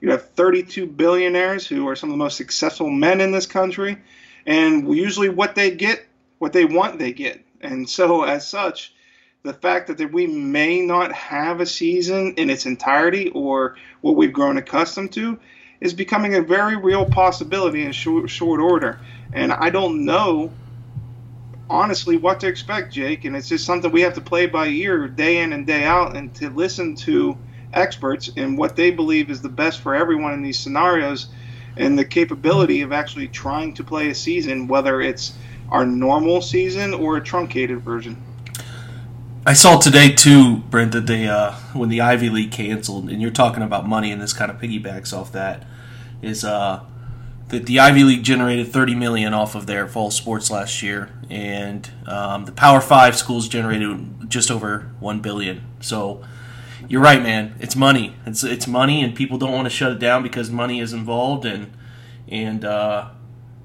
You 0.00 0.10
have 0.10 0.30
32 0.30 0.86
billionaires 0.86 1.66
who 1.66 1.88
are 1.88 1.96
some 1.96 2.10
of 2.10 2.14
the 2.14 2.24
most 2.24 2.36
successful 2.36 2.90
men 2.90 3.20
in 3.20 3.32
this 3.32 3.46
country, 3.46 3.98
and 4.46 4.92
usually 4.94 5.28
what 5.28 5.54
they 5.54 5.70
get, 5.70 6.06
what 6.38 6.52
they 6.52 6.64
want, 6.64 6.98
they 6.98 7.12
get. 7.12 7.44
And 7.60 7.88
so, 7.88 8.24
as 8.24 8.48
such, 8.48 8.94
the 9.42 9.54
fact 9.54 9.86
that 9.86 9.98
that 9.98 10.12
we 10.12 10.26
may 10.26 10.82
not 10.82 11.12
have 11.12 11.60
a 11.60 11.66
season 11.66 12.34
in 12.36 12.50
its 12.50 12.66
entirety 12.66 13.30
or 13.30 13.76
what 14.02 14.16
we've 14.16 14.32
grown 14.32 14.58
accustomed 14.58 15.12
to 15.12 15.38
is 15.80 15.94
becoming 15.94 16.34
a 16.34 16.42
very 16.42 16.76
real 16.76 17.06
possibility 17.06 17.84
in 17.84 17.92
short, 17.92 18.28
short 18.28 18.60
order. 18.60 19.00
And 19.32 19.50
I 19.52 19.70
don't 19.70 20.04
know, 20.04 20.52
honestly, 21.70 22.18
what 22.18 22.40
to 22.40 22.48
expect, 22.48 22.92
Jake. 22.92 23.24
And 23.24 23.34
it's 23.34 23.48
just 23.48 23.64
something 23.64 23.90
we 23.90 24.02
have 24.02 24.14
to 24.14 24.20
play 24.20 24.44
by 24.44 24.66
ear 24.66 25.08
day 25.08 25.38
in 25.38 25.54
and 25.54 25.66
day 25.66 25.84
out 25.84 26.16
and 26.16 26.34
to 26.34 26.50
listen 26.50 26.94
to 26.96 27.38
experts 27.72 28.28
and 28.36 28.58
what 28.58 28.76
they 28.76 28.90
believe 28.90 29.30
is 29.30 29.40
the 29.40 29.48
best 29.48 29.80
for 29.80 29.94
everyone 29.94 30.34
in 30.34 30.42
these 30.42 30.58
scenarios 30.58 31.28
and 31.78 31.98
the 31.98 32.04
capability 32.04 32.82
of 32.82 32.92
actually 32.92 33.28
trying 33.28 33.72
to 33.72 33.84
play 33.84 34.10
a 34.10 34.14
season, 34.14 34.68
whether 34.68 35.00
it's 35.00 35.38
our 35.70 35.86
normal 35.86 36.42
season 36.42 36.92
or 36.92 37.16
a 37.16 37.22
truncated 37.22 37.80
version. 37.82 38.29
I 39.46 39.54
saw 39.54 39.78
today 39.78 40.12
too, 40.12 40.58
Brent, 40.58 40.92
that 40.92 41.06
they 41.06 41.26
uh, 41.26 41.52
when 41.72 41.88
the 41.88 42.00
Ivy 42.00 42.28
League 42.28 42.52
canceled, 42.52 43.08
and 43.08 43.22
you're 43.22 43.30
talking 43.30 43.62
about 43.62 43.86
money, 43.88 44.12
and 44.12 44.20
this 44.20 44.32
kind 44.32 44.50
of 44.50 44.58
piggybacks 44.58 45.16
off 45.16 45.32
that, 45.32 45.66
is 46.20 46.44
uh, 46.44 46.84
that 47.48 47.64
the 47.66 47.80
Ivy 47.80 48.04
League 48.04 48.22
generated 48.22 48.68
30 48.68 48.94
million 48.94 49.32
off 49.32 49.54
of 49.54 49.66
their 49.66 49.86
fall 49.88 50.10
sports 50.10 50.50
last 50.50 50.82
year, 50.82 51.10
and 51.30 51.90
um, 52.06 52.44
the 52.44 52.52
Power 52.52 52.80
Five 52.82 53.16
schools 53.16 53.48
generated 53.48 54.28
just 54.28 54.50
over 54.50 54.90
one 55.00 55.20
billion. 55.20 55.62
So 55.80 56.22
You're 56.88 57.02
right, 57.02 57.22
man. 57.22 57.54
It's 57.60 57.76
money. 57.76 58.16
It's 58.26 58.44
it's 58.44 58.66
money, 58.66 59.02
and 59.02 59.14
people 59.14 59.38
don't 59.38 59.52
want 59.52 59.66
to 59.66 59.70
shut 59.70 59.92
it 59.92 59.98
down 59.98 60.22
because 60.22 60.50
money 60.50 60.80
is 60.80 60.92
involved, 60.92 61.44
and 61.46 61.72
and 62.28 62.64
uh, 62.64 63.10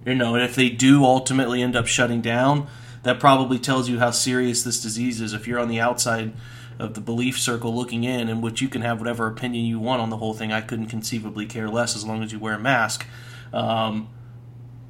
you 0.06 0.16
know, 0.16 0.36
and 0.36 0.44
if 0.44 0.56
they 0.56 0.70
do 0.70 1.04
ultimately 1.04 1.62
end 1.62 1.76
up 1.76 1.88
shutting 1.88 2.22
down, 2.22 2.68
that 3.06 3.20
probably 3.20 3.60
tells 3.60 3.88
you 3.88 4.00
how 4.00 4.10
serious 4.10 4.64
this 4.64 4.82
disease 4.82 5.22
is. 5.22 5.32
If 5.32 5.48
you're 5.48 5.60
on 5.60 5.68
the 5.68 5.80
outside 5.80 6.34
of 6.80 6.96
the 6.96 7.02
belief 7.02 7.40
circle 7.40 7.74
looking 7.74 8.04
in, 8.04 8.28
in 8.30 8.42
which 8.42 8.62
you 8.62 8.68
can 8.68 8.82
have 8.82 9.00
whatever 9.00 9.28
opinion 9.28 9.64
you 9.66 9.80
want 9.80 10.02
on 10.02 10.10
the 10.10 10.18
whole 10.18 10.34
thing, 10.34 10.52
I 10.52 10.62
couldn't 10.62 10.88
conceivably 10.88 11.46
care 11.46 11.70
less 11.70 11.96
as 11.96 12.04
long 12.04 12.24
as 12.24 12.34
you 12.34 12.40
wear 12.40 12.56
a 12.56 12.60
mask. 12.60 13.06
Um, 13.54 14.10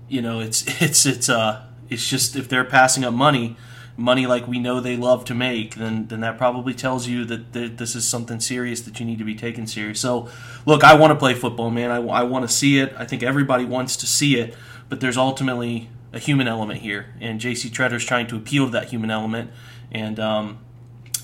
you 0.07 0.21
know, 0.21 0.39
it's 0.39 0.63
it's 0.81 1.05
it's 1.05 1.27
uh 1.27 1.65
it's 1.89 2.09
just 2.09 2.37
if 2.37 2.47
they're 2.47 2.63
passing 2.63 3.03
up 3.03 3.13
money, 3.13 3.57
money 3.97 4.25
like 4.25 4.47
we 4.47 4.59
know 4.59 4.79
they 4.79 4.95
love 4.95 5.25
to 5.25 5.35
make, 5.35 5.75
then 5.75 6.07
then 6.07 6.21
that 6.21 6.37
probably 6.37 6.73
tells 6.73 7.09
you 7.09 7.25
that, 7.25 7.51
this 7.77 7.97
is 7.97 8.07
something 8.07 8.39
serious 8.39 8.79
that 8.79 8.97
you 8.97 9.05
need 9.05 9.17
to 9.17 9.25
be 9.25 9.35
taken 9.35 9.67
serious. 9.67 9.99
So, 9.99 10.29
look, 10.65 10.85
I 10.85 10.95
want 10.95 11.11
to 11.11 11.19
play 11.19 11.33
football, 11.33 11.69
man. 11.69 11.91
I, 11.91 11.97
I 11.97 12.23
want 12.23 12.47
to 12.47 12.55
see 12.55 12.79
it. 12.79 12.93
I 12.97 13.03
think 13.03 13.23
everybody 13.23 13.65
wants 13.65 13.97
to 13.97 14.07
see 14.07 14.37
it, 14.37 14.55
but 14.87 15.01
there's 15.01 15.17
ultimately 15.17 15.89
a 16.15 16.19
human 16.19 16.47
element 16.47 16.79
here, 16.79 17.13
and 17.21 17.39
J.C. 17.39 17.69
Tretter 17.69 17.93
is 17.93 18.05
trying 18.05 18.25
to 18.27 18.35
appeal 18.35 18.65
to 18.65 18.71
that 18.71 18.89
human 18.89 19.11
element, 19.11 19.51
and 19.91 20.19
um, 20.19 20.59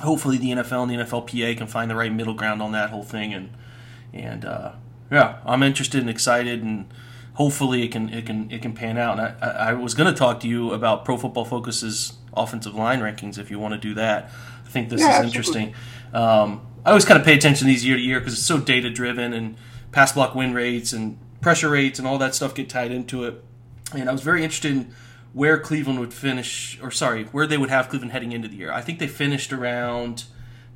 hopefully 0.01 0.37
the 0.37 0.51
NFL 0.51 0.83
and 0.83 0.91
the 0.91 0.95
NFLPA 0.95 1.57
can 1.57 1.65
find 1.65 1.89
the 1.89 1.95
right 1.95 2.13
middle 2.13 2.35
ground 2.35 2.61
on 2.61 2.71
that 2.73 2.91
whole 2.91 3.03
thing, 3.03 3.33
and 3.33 3.49
and 4.13 4.45
uh, 4.45 4.73
yeah, 5.09 5.39
I'm 5.45 5.63
interested 5.63 6.01
and 6.01 6.09
excited 6.09 6.61
and 6.61 6.93
hopefully 7.33 7.83
it 7.83 7.91
can 7.91 8.09
it 8.09 8.25
can 8.25 8.51
it 8.51 8.61
can 8.61 8.73
pan 8.73 8.97
out. 8.97 9.19
And 9.19 9.35
I, 9.41 9.69
I 9.69 9.73
was 9.73 9.93
going 9.93 10.11
to 10.11 10.17
talk 10.17 10.39
to 10.41 10.47
you 10.47 10.71
about 10.73 11.05
Pro 11.05 11.17
Football 11.17 11.45
Focus's 11.45 12.13
offensive 12.33 12.75
line 12.75 12.99
rankings 12.99 13.37
if 13.37 13.51
you 13.51 13.59
want 13.59 13.73
to 13.73 13.79
do 13.79 13.93
that. 13.95 14.31
I 14.65 14.69
think 14.69 14.89
this 14.89 15.01
yeah, 15.01 15.19
is 15.19 15.25
interesting. 15.25 15.73
Um, 16.13 16.65
I 16.85 16.89
always 16.89 17.05
kind 17.05 17.19
of 17.19 17.25
pay 17.25 17.35
attention 17.35 17.65
to 17.67 17.71
these 17.71 17.85
year 17.85 17.97
to 17.97 18.01
year 18.01 18.19
because 18.19 18.33
it's 18.33 18.43
so 18.43 18.59
data 18.59 18.89
driven 18.89 19.33
and 19.33 19.55
pass 19.91 20.13
block 20.13 20.33
win 20.33 20.53
rates 20.53 20.93
and 20.93 21.17
pressure 21.41 21.69
rates 21.69 21.99
and 21.99 22.07
all 22.07 22.17
that 22.17 22.35
stuff 22.35 22.53
get 22.53 22.69
tied 22.69 22.91
into 22.91 23.23
it. 23.23 23.43
And 23.99 24.09
I 24.09 24.13
was 24.13 24.21
very 24.21 24.43
interested 24.43 24.71
in 24.71 24.93
where 25.33 25.59
Cleveland 25.59 25.99
would 25.99 26.13
finish, 26.13 26.79
or 26.81 26.91
sorry, 26.91 27.25
where 27.25 27.47
they 27.47 27.57
would 27.57 27.69
have 27.69 27.89
Cleveland 27.89 28.11
heading 28.11 28.31
into 28.31 28.47
the 28.47 28.55
year. 28.55 28.71
I 28.71 28.81
think 28.81 28.99
they 28.99 29.07
finished 29.07 29.51
around 29.53 30.25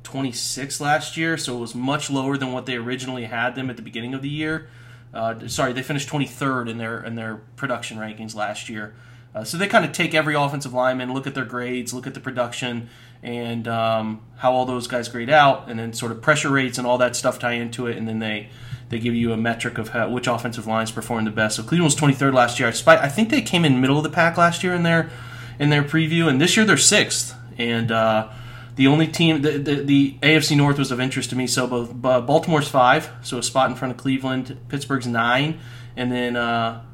26 0.02 0.80
last 0.80 1.16
year, 1.16 1.36
so 1.36 1.56
it 1.56 1.60
was 1.60 1.74
much 1.74 2.10
lower 2.10 2.36
than 2.36 2.52
what 2.52 2.66
they 2.66 2.76
originally 2.76 3.24
had 3.24 3.54
them 3.54 3.68
at 3.68 3.76
the 3.76 3.82
beginning 3.82 4.14
of 4.14 4.22
the 4.22 4.28
year. 4.28 4.68
Uh, 5.12 5.48
sorry, 5.48 5.72
they 5.72 5.82
finished 5.82 6.08
23rd 6.08 6.68
in 6.68 6.78
their 6.78 7.02
in 7.02 7.14
their 7.14 7.36
production 7.56 7.98
rankings 7.98 8.34
last 8.34 8.68
year. 8.68 8.94
Uh, 9.34 9.44
so 9.44 9.58
they 9.58 9.66
kind 9.66 9.84
of 9.84 9.92
take 9.92 10.14
every 10.14 10.34
offensive 10.34 10.72
lineman, 10.72 11.12
look 11.12 11.26
at 11.26 11.34
their 11.34 11.44
grades, 11.44 11.92
look 11.92 12.06
at 12.06 12.14
the 12.14 12.20
production, 12.20 12.88
and 13.22 13.68
um, 13.68 14.22
how 14.36 14.52
all 14.52 14.64
those 14.64 14.86
guys 14.86 15.08
grade 15.08 15.28
out, 15.28 15.68
and 15.68 15.78
then 15.78 15.92
sort 15.92 16.10
of 16.10 16.22
pressure 16.22 16.50
rates 16.50 16.78
and 16.78 16.86
all 16.86 16.96
that 16.98 17.14
stuff 17.14 17.38
tie 17.38 17.52
into 17.52 17.86
it, 17.86 17.96
and 17.96 18.08
then 18.08 18.18
they 18.18 18.48
they 18.88 18.98
give 18.98 19.14
you 19.14 19.32
a 19.32 19.36
metric 19.36 19.78
of 19.78 19.88
how, 19.88 20.08
which 20.08 20.26
offensive 20.26 20.66
lines 20.66 20.92
performed 20.92 21.26
the 21.26 21.32
best. 21.32 21.56
So 21.56 21.62
Cleveland 21.62 21.92
was 21.92 21.96
23rd 21.96 22.34
last 22.34 22.60
year. 22.60 22.68
I 22.68 23.08
think 23.08 23.30
they 23.30 23.42
came 23.42 23.64
in 23.64 23.80
middle 23.80 23.96
of 23.96 24.04
the 24.04 24.10
pack 24.10 24.36
last 24.36 24.62
year 24.62 24.74
in 24.74 24.82
their 24.82 25.10
in 25.58 25.70
their 25.70 25.82
preview, 25.82 26.28
and 26.28 26.40
this 26.40 26.56
year 26.56 26.66
they're 26.66 26.76
sixth. 26.76 27.34
And 27.58 27.90
uh, 27.90 28.28
the 28.76 28.86
only 28.86 29.06
team, 29.06 29.42
the, 29.42 29.52
the, 29.52 29.74
the, 29.76 30.18
AFC 30.22 30.56
North 30.56 30.78
was 30.78 30.90
of 30.90 31.00
interest 31.00 31.30
to 31.30 31.36
me. 31.36 31.46
So 31.46 31.66
both 31.66 32.26
Baltimore's 32.26 32.68
five, 32.68 33.10
so 33.22 33.38
a 33.38 33.42
spot 33.42 33.70
in 33.70 33.76
front 33.76 33.92
of 33.92 33.98
Cleveland. 33.98 34.58
Pittsburgh's 34.68 35.06
nine, 35.06 35.58
and 35.96 36.12
then 36.12 36.36
uh, 36.36 36.84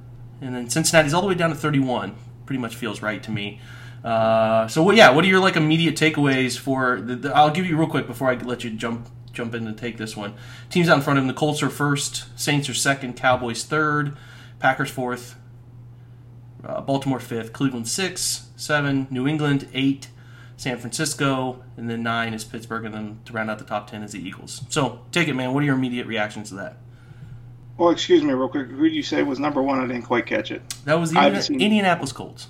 and 0.40 0.54
then 0.54 0.70
Cincinnati's 0.70 1.12
all 1.12 1.22
the 1.22 1.28
way 1.28 1.34
down 1.34 1.50
to 1.50 1.56
31. 1.56 2.14
Pretty 2.46 2.60
much 2.60 2.76
feels 2.76 3.02
right 3.02 3.22
to 3.22 3.30
me. 3.30 3.60
Uh, 4.04 4.66
so 4.68 4.90
yeah, 4.92 5.10
what 5.10 5.24
are 5.24 5.28
your 5.28 5.40
like 5.40 5.56
immediate 5.56 5.96
takeaways 5.96 6.58
for? 6.58 7.00
The, 7.00 7.16
the, 7.16 7.36
I'll 7.36 7.50
give 7.50 7.66
you 7.66 7.76
real 7.76 7.88
quick 7.88 8.06
before 8.06 8.30
I 8.30 8.34
let 8.34 8.64
you 8.64 8.70
jump 8.70 9.08
jump 9.32 9.54
in 9.54 9.66
and 9.66 9.76
take 9.76 9.96
this 9.96 10.16
one. 10.16 10.34
Teams 10.70 10.88
out 10.88 10.96
in 10.96 11.02
front 11.02 11.18
of 11.18 11.22
them: 11.22 11.28
the 11.28 11.38
Colts 11.38 11.62
are 11.62 11.70
first, 11.70 12.26
Saints 12.38 12.68
are 12.68 12.74
second, 12.74 13.16
Cowboys 13.16 13.64
third, 13.64 14.16
Packers 14.58 14.90
fourth, 14.90 15.36
uh, 16.64 16.80
Baltimore 16.80 17.20
fifth, 17.20 17.52
Cleveland 17.52 17.88
six, 17.88 18.48
seven, 18.56 19.06
New 19.10 19.26
England 19.26 19.68
eight, 19.74 20.08
San 20.56 20.78
Francisco, 20.78 21.62
and 21.76 21.90
then 21.90 22.02
nine 22.02 22.34
is 22.34 22.44
Pittsburgh, 22.44 22.84
and 22.84 22.94
then 22.94 23.20
to 23.24 23.32
round 23.32 23.50
out 23.50 23.58
the 23.58 23.64
top 23.64 23.90
ten 23.90 24.02
is 24.02 24.12
the 24.12 24.20
Eagles. 24.20 24.62
So 24.68 25.00
take 25.10 25.28
it, 25.28 25.34
man. 25.34 25.52
What 25.52 25.62
are 25.62 25.66
your 25.66 25.76
immediate 25.76 26.06
reactions 26.06 26.50
to 26.50 26.56
that? 26.56 26.76
Well, 27.78 27.90
excuse 27.90 28.22
me, 28.22 28.32
real 28.34 28.48
quick. 28.48 28.68
Who 28.68 28.84
did 28.84 28.92
you 28.92 29.02
say 29.02 29.22
was 29.22 29.40
number 29.40 29.62
one? 29.62 29.80
I 29.80 29.86
didn't 29.86 30.02
quite 30.02 30.26
catch 30.26 30.50
it. 30.50 30.62
That 30.84 31.00
was 31.00 31.10
the 31.10 31.18
Indianapolis 31.18 32.12
Colts. 32.12 32.48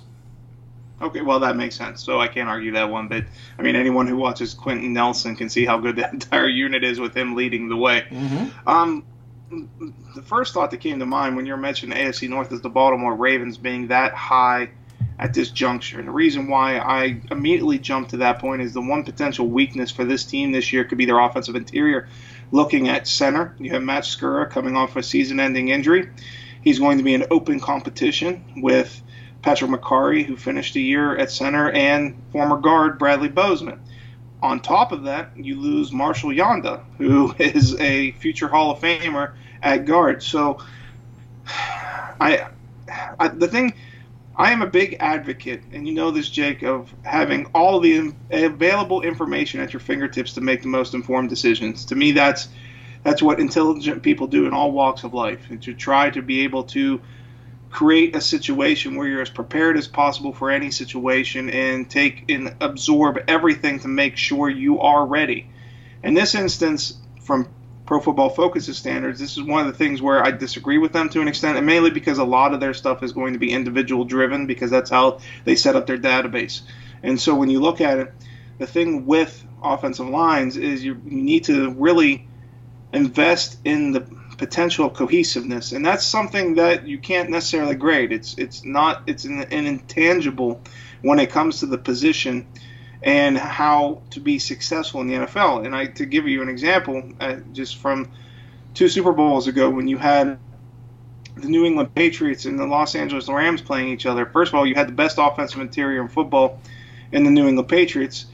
Okay, 1.03 1.21
well 1.21 1.41
that 1.41 1.55
makes 1.55 1.75
sense. 1.75 2.03
So 2.03 2.19
I 2.19 2.27
can't 2.27 2.49
argue 2.49 2.71
that 2.73 2.89
one. 2.89 3.07
But 3.07 3.25
I 3.59 3.61
mean, 3.61 3.75
anyone 3.75 4.07
who 4.07 4.17
watches 4.17 4.53
Quenton 4.53 4.93
Nelson 4.93 5.35
can 5.35 5.49
see 5.49 5.65
how 5.65 5.77
good 5.77 5.97
that 5.97 6.13
entire 6.13 6.47
unit 6.47 6.83
is 6.83 6.99
with 6.99 7.15
him 7.15 7.35
leading 7.35 7.69
the 7.69 7.77
way. 7.77 8.05
Mm-hmm. 8.09 8.69
Um, 8.69 9.05
the 10.15 10.21
first 10.23 10.53
thought 10.53 10.71
that 10.71 10.77
came 10.77 10.99
to 10.99 11.05
mind 11.05 11.35
when 11.35 11.45
you're 11.45 11.57
mentioning 11.57 11.97
AFC 11.97 12.29
North 12.29 12.51
is 12.51 12.61
the 12.61 12.69
Baltimore 12.69 13.13
Ravens 13.13 13.57
being 13.57 13.87
that 13.87 14.13
high 14.13 14.69
at 15.19 15.33
this 15.33 15.51
juncture. 15.51 15.99
And 15.99 16.07
the 16.07 16.11
reason 16.11 16.47
why 16.47 16.77
I 16.77 17.21
immediately 17.29 17.77
jumped 17.77 18.11
to 18.11 18.17
that 18.17 18.39
point 18.39 18.61
is 18.61 18.73
the 18.73 18.81
one 18.81 19.03
potential 19.03 19.47
weakness 19.47 19.91
for 19.91 20.05
this 20.05 20.25
team 20.25 20.51
this 20.51 20.73
year 20.73 20.85
could 20.85 20.97
be 20.97 21.05
their 21.05 21.19
offensive 21.19 21.55
interior. 21.55 22.07
Looking 22.51 22.89
at 22.89 23.07
center, 23.07 23.55
you 23.59 23.71
have 23.71 23.83
Matt 23.83 24.03
Skura 24.03 24.49
coming 24.49 24.75
off 24.75 24.95
a 24.95 25.03
season 25.03 25.39
ending 25.39 25.69
injury. 25.69 26.09
He's 26.63 26.79
going 26.79 26.97
to 26.97 27.03
be 27.03 27.13
in 27.13 27.25
open 27.29 27.59
competition 27.59 28.45
with 28.57 29.01
Patrick 29.43 29.69
Mekari, 29.69 30.25
who 30.25 30.35
finished 30.35 30.75
a 30.75 30.79
year 30.79 31.15
at 31.17 31.29
center, 31.29 31.69
and 31.71 32.15
former 32.31 32.57
guard 32.57 32.97
Bradley 32.97 33.29
Bozeman. 33.29 33.79
On 34.41 34.59
top 34.59 34.91
of 34.91 35.03
that, 35.03 35.31
you 35.37 35.59
lose 35.59 35.91
Marshall 35.91 36.31
Yanda, 36.31 36.81
who 36.97 37.35
is 37.39 37.79
a 37.79 38.11
future 38.13 38.47
Hall 38.47 38.71
of 38.71 38.79
Famer 38.79 39.33
at 39.61 39.85
guard. 39.85 40.23
So, 40.23 40.59
I, 41.45 42.47
I 43.19 43.27
the 43.27 43.47
thing 43.47 43.73
I 44.35 44.51
am 44.51 44.61
a 44.61 44.67
big 44.67 44.97
advocate, 44.99 45.61
and 45.73 45.87
you 45.87 45.93
know 45.93 46.09
this, 46.09 46.29
Jake, 46.29 46.63
of 46.63 46.93
having 47.03 47.45
all 47.53 47.79
the 47.79 48.13
available 48.31 49.01
information 49.01 49.59
at 49.59 49.73
your 49.73 49.79
fingertips 49.79 50.33
to 50.33 50.41
make 50.41 50.61
the 50.61 50.69
most 50.69 50.93
informed 50.93 51.29
decisions. 51.29 51.85
To 51.85 51.95
me, 51.95 52.13
that's 52.13 52.47
that's 53.03 53.21
what 53.21 53.41
intelligent 53.41 54.01
people 54.01 54.27
do 54.27 54.47
in 54.47 54.53
all 54.53 54.71
walks 54.71 55.03
of 55.03 55.13
life, 55.13 55.49
and 55.49 55.61
to 55.63 55.73
try 55.73 56.09
to 56.11 56.21
be 56.21 56.41
able 56.45 56.63
to 56.65 57.01
create 57.73 58.15
a 58.15 58.21
situation 58.21 58.95
where 58.95 59.07
you're 59.07 59.23
as 59.23 59.31
prepared 59.31 59.75
as 59.77 59.87
possible 59.87 60.31
for 60.31 60.51
any 60.51 60.69
situation 60.69 61.49
and 61.49 61.89
take 61.89 62.23
and 62.29 62.55
absorb 62.61 63.17
everything 63.27 63.79
to 63.79 63.87
make 63.87 64.15
sure 64.15 64.47
you 64.47 64.79
are 64.79 65.03
ready. 65.03 65.49
In 66.03 66.13
this 66.13 66.35
instance, 66.35 66.99
from 67.21 67.49
Pro 67.87 67.99
Football 67.99 68.29
Focus's 68.29 68.77
standards, 68.77 69.19
this 69.19 69.37
is 69.37 69.43
one 69.43 69.65
of 69.65 69.71
the 69.71 69.77
things 69.77 70.03
where 70.03 70.23
I 70.23 70.29
disagree 70.29 70.77
with 70.77 70.93
them 70.93 71.09
to 71.09 71.21
an 71.21 71.27
extent, 71.27 71.57
and 71.57 71.65
mainly 71.65 71.89
because 71.89 72.19
a 72.19 72.23
lot 72.23 72.53
of 72.53 72.59
their 72.59 72.75
stuff 72.75 73.01
is 73.01 73.11
going 73.11 73.33
to 73.33 73.39
be 73.39 73.51
individual 73.51 74.05
driven 74.05 74.45
because 74.45 74.69
that's 74.69 74.91
how 74.91 75.19
they 75.43 75.55
set 75.55 75.75
up 75.75 75.87
their 75.87 75.97
database. 75.97 76.61
And 77.01 77.19
so 77.19 77.33
when 77.33 77.49
you 77.49 77.59
look 77.59 77.81
at 77.81 77.97
it, 77.97 78.13
the 78.59 78.67
thing 78.67 79.07
with 79.07 79.43
offensive 79.63 80.07
lines 80.07 80.57
is 80.57 80.85
you, 80.85 81.01
you 81.05 81.21
need 81.23 81.45
to 81.45 81.71
really 81.71 82.27
invest 82.93 83.57
in 83.65 83.93
the 83.93 84.01
potential 84.37 84.89
cohesiveness, 84.89 85.71
and 85.71 85.85
that's 85.85 86.05
something 86.05 86.55
that 86.55 86.87
you 86.87 86.97
can't 86.97 87.29
necessarily 87.29 87.75
grade. 87.75 88.11
It's 88.11 88.37
it's 88.37 88.63
not 88.63 89.03
it's 89.07 89.25
an, 89.25 89.41
an 89.41 89.65
intangible 89.65 90.61
when 91.01 91.19
it 91.19 91.29
comes 91.29 91.59
to 91.59 91.65
the 91.65 91.77
position 91.77 92.47
and 93.01 93.37
how 93.37 94.01
to 94.11 94.19
be 94.19 94.39
successful 94.39 95.01
in 95.01 95.07
the 95.07 95.15
NFL. 95.15 95.65
And 95.65 95.75
I 95.75 95.87
to 95.87 96.05
give 96.05 96.27
you 96.27 96.41
an 96.41 96.49
example, 96.49 97.03
uh, 97.19 97.37
just 97.51 97.77
from 97.77 98.11
two 98.73 98.87
Super 98.87 99.11
Bowls 99.11 99.47
ago 99.47 99.69
when 99.69 99.87
you 99.87 99.97
had 99.97 100.39
the 101.35 101.47
New 101.47 101.65
England 101.65 101.93
Patriots 101.95 102.45
and 102.45 102.59
the 102.59 102.65
Los 102.65 102.95
Angeles 102.95 103.27
Rams 103.27 103.61
playing 103.61 103.89
each 103.89 104.05
other. 104.05 104.25
First 104.25 104.49
of 104.49 104.55
all, 104.55 104.65
you 104.65 104.75
had 104.75 104.87
the 104.87 104.93
best 104.93 105.17
offensive 105.19 105.59
interior 105.59 106.01
in 106.01 106.07
football 106.07 106.59
in 107.11 107.23
the 107.23 107.31
New 107.31 107.47
England 107.47 107.69
Patriots 107.69 108.27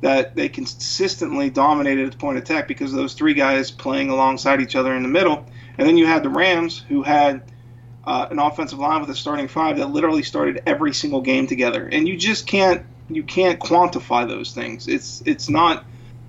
that 0.00 0.36
they 0.36 0.48
consistently 0.48 1.50
dominated 1.50 2.06
at 2.06 2.12
the 2.12 2.18
point 2.18 2.36
of 2.36 2.44
attack 2.44 2.68
because 2.68 2.92
of 2.92 2.98
those 2.98 3.14
three 3.14 3.34
guys 3.34 3.70
playing 3.70 4.10
alongside 4.10 4.60
each 4.60 4.76
other 4.76 4.94
in 4.94 5.02
the 5.02 5.08
middle. 5.08 5.46
And 5.78 5.88
then 5.88 5.96
you 5.96 6.06
had 6.06 6.22
the 6.22 6.28
Rams 6.28 6.78
who 6.88 7.02
had 7.02 7.50
uh, 8.04 8.28
an 8.30 8.38
offensive 8.38 8.78
line 8.78 9.00
with 9.00 9.10
a 9.10 9.14
starting 9.14 9.48
five 9.48 9.78
that 9.78 9.90
literally 9.90 10.22
started 10.22 10.62
every 10.66 10.94
single 10.94 11.20
game 11.20 11.46
together. 11.46 11.88
And 11.90 12.06
you 12.06 12.16
just 12.16 12.46
can't 12.46 12.84
you 13.08 13.22
can't 13.22 13.60
quantify 13.60 14.28
those 14.28 14.52
things. 14.52 14.88
It's 14.88 15.22
it's 15.26 15.48
not 15.48 15.84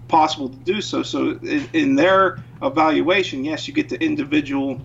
possible 0.07 0.49
to 0.49 0.57
do 0.57 0.81
so. 0.81 1.03
So 1.03 1.31
in, 1.31 1.69
in 1.73 1.95
their 1.95 2.37
evaluation, 2.61 3.43
yes, 3.43 3.67
you 3.67 3.73
get 3.73 3.89
the 3.89 4.01
individual 4.01 4.81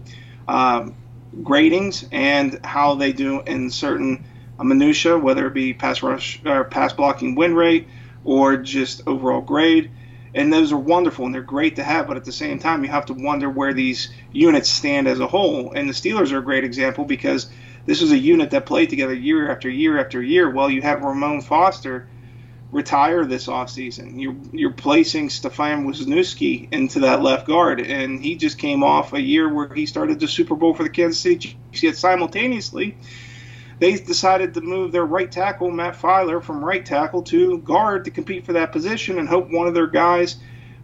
um, 0.48 0.94
gradings 1.42 2.06
and 2.12 2.64
how 2.64 2.94
they 2.96 3.12
do 3.12 3.40
in 3.42 3.70
certain 3.70 4.24
uh, 4.58 4.64
minutia, 4.64 5.18
whether 5.18 5.46
it 5.46 5.54
be 5.54 5.72
pass 5.72 6.02
rush 6.02 6.40
or 6.44 6.64
pass 6.64 6.92
blocking 6.92 7.34
win 7.34 7.54
rate 7.54 7.88
or 8.24 8.56
just 8.56 9.02
overall 9.06 9.40
grade. 9.40 9.90
And 10.34 10.52
those 10.52 10.72
are 10.72 10.78
wonderful 10.78 11.26
and 11.26 11.34
they're 11.34 11.42
great 11.42 11.76
to 11.76 11.82
have, 11.82 12.06
but 12.06 12.16
at 12.16 12.24
the 12.24 12.32
same 12.32 12.58
time, 12.58 12.84
you 12.84 12.90
have 12.90 13.06
to 13.06 13.14
wonder 13.14 13.50
where 13.50 13.74
these 13.74 14.10
units 14.32 14.70
stand 14.70 15.06
as 15.06 15.20
a 15.20 15.26
whole. 15.26 15.72
And 15.72 15.88
the 15.88 15.92
Steelers 15.92 16.32
are 16.32 16.38
a 16.38 16.42
great 16.42 16.64
example 16.64 17.04
because 17.04 17.50
this 17.84 18.00
was 18.00 18.12
a 18.12 18.18
unit 18.18 18.50
that 18.50 18.64
played 18.64 18.88
together 18.88 19.14
year 19.14 19.50
after 19.50 19.68
year 19.68 19.98
after 20.00 20.22
year. 20.22 20.50
Well, 20.50 20.70
you 20.70 20.80
have 20.82 21.02
Ramon 21.02 21.42
Foster 21.42 22.06
retire 22.72 23.26
this 23.26 23.46
offseason. 23.46 24.20
You're 24.20 24.36
you're 24.52 24.72
placing 24.72 25.28
Stefan 25.30 25.86
Wisniewski 25.86 26.72
into 26.72 27.00
that 27.00 27.22
left 27.22 27.46
guard, 27.46 27.80
and 27.80 28.20
he 28.20 28.36
just 28.36 28.58
came 28.58 28.82
off 28.82 29.12
a 29.12 29.20
year 29.20 29.52
where 29.52 29.72
he 29.72 29.86
started 29.86 30.18
the 30.18 30.26
Super 30.26 30.56
Bowl 30.56 30.74
for 30.74 30.82
the 30.82 30.90
Kansas 30.90 31.20
City 31.20 31.36
Chiefs. 31.36 31.82
Yet 31.82 31.96
simultaneously, 31.96 32.96
they 33.82 33.96
decided 33.96 34.54
to 34.54 34.60
move 34.60 34.92
their 34.92 35.04
right 35.04 35.32
tackle 35.32 35.68
Matt 35.68 35.96
Feiler 35.96 36.40
from 36.40 36.64
right 36.64 36.86
tackle 36.86 37.20
to 37.24 37.58
guard 37.58 38.04
to 38.04 38.12
compete 38.12 38.46
for 38.46 38.52
that 38.52 38.70
position 38.70 39.18
and 39.18 39.28
hope 39.28 39.50
one 39.50 39.66
of 39.66 39.74
their 39.74 39.88
guys, 39.88 40.36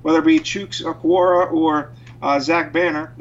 whether 0.02 0.18
it 0.18 0.24
be 0.24 0.40
Chuks 0.40 0.82
Okorafor 0.82 1.52
or 1.52 1.92
uh, 2.20 2.40
Zach 2.40 2.72
Banner, 2.72 3.14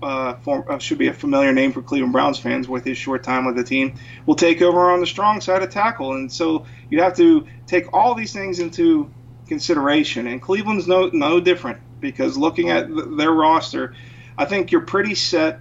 uh, 0.00 0.34
uh, 0.46 0.78
should 0.78 0.98
be 0.98 1.08
a 1.08 1.12
familiar 1.12 1.52
name 1.52 1.72
for 1.72 1.82
Cleveland 1.82 2.12
Browns 2.12 2.38
fans 2.38 2.68
with 2.68 2.84
his 2.84 2.96
short 2.96 3.24
time 3.24 3.44
with 3.44 3.56
the 3.56 3.64
team, 3.64 3.96
will 4.24 4.36
take 4.36 4.62
over 4.62 4.92
on 4.92 5.00
the 5.00 5.06
strong 5.06 5.40
side 5.40 5.64
of 5.64 5.70
tackle. 5.70 6.12
And 6.12 6.30
so 6.30 6.64
you 6.88 7.02
have 7.02 7.16
to 7.16 7.44
take 7.66 7.92
all 7.92 8.14
these 8.14 8.32
things 8.32 8.60
into 8.60 9.10
consideration. 9.48 10.28
And 10.28 10.40
Cleveland's 10.40 10.86
no 10.86 11.10
no 11.12 11.40
different 11.40 11.80
because 11.98 12.38
looking 12.38 12.70
at 12.70 12.86
th- 12.86 13.06
their 13.16 13.32
roster, 13.32 13.94
I 14.38 14.44
think 14.44 14.70
you're 14.70 14.82
pretty 14.82 15.16
set 15.16 15.58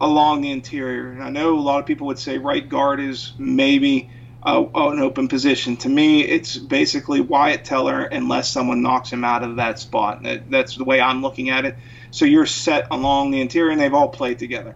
along 0.00 0.40
the 0.40 0.50
interior. 0.50 1.10
And 1.10 1.22
I 1.22 1.30
know 1.30 1.58
a 1.58 1.60
lot 1.60 1.80
of 1.80 1.86
people 1.86 2.06
would 2.08 2.18
say 2.18 2.38
right 2.38 2.66
guard 2.66 3.00
is 3.00 3.32
maybe 3.38 4.10
uh, 4.42 4.64
an 4.74 5.00
open 5.00 5.28
position. 5.28 5.76
To 5.78 5.88
me, 5.88 6.22
it's 6.22 6.56
basically 6.56 7.20
Wyatt 7.20 7.64
Teller 7.64 8.04
unless 8.04 8.48
someone 8.48 8.82
knocks 8.82 9.10
him 9.10 9.24
out 9.24 9.42
of 9.42 9.56
that 9.56 9.78
spot. 9.78 10.22
That, 10.22 10.50
that's 10.50 10.76
the 10.76 10.84
way 10.84 11.00
I'm 11.00 11.20
looking 11.20 11.50
at 11.50 11.64
it. 11.64 11.76
So 12.10 12.24
you're 12.24 12.46
set 12.46 12.88
along 12.90 13.30
the 13.30 13.40
interior, 13.40 13.70
and 13.70 13.80
they've 13.80 13.94
all 13.94 14.08
played 14.08 14.38
together. 14.38 14.74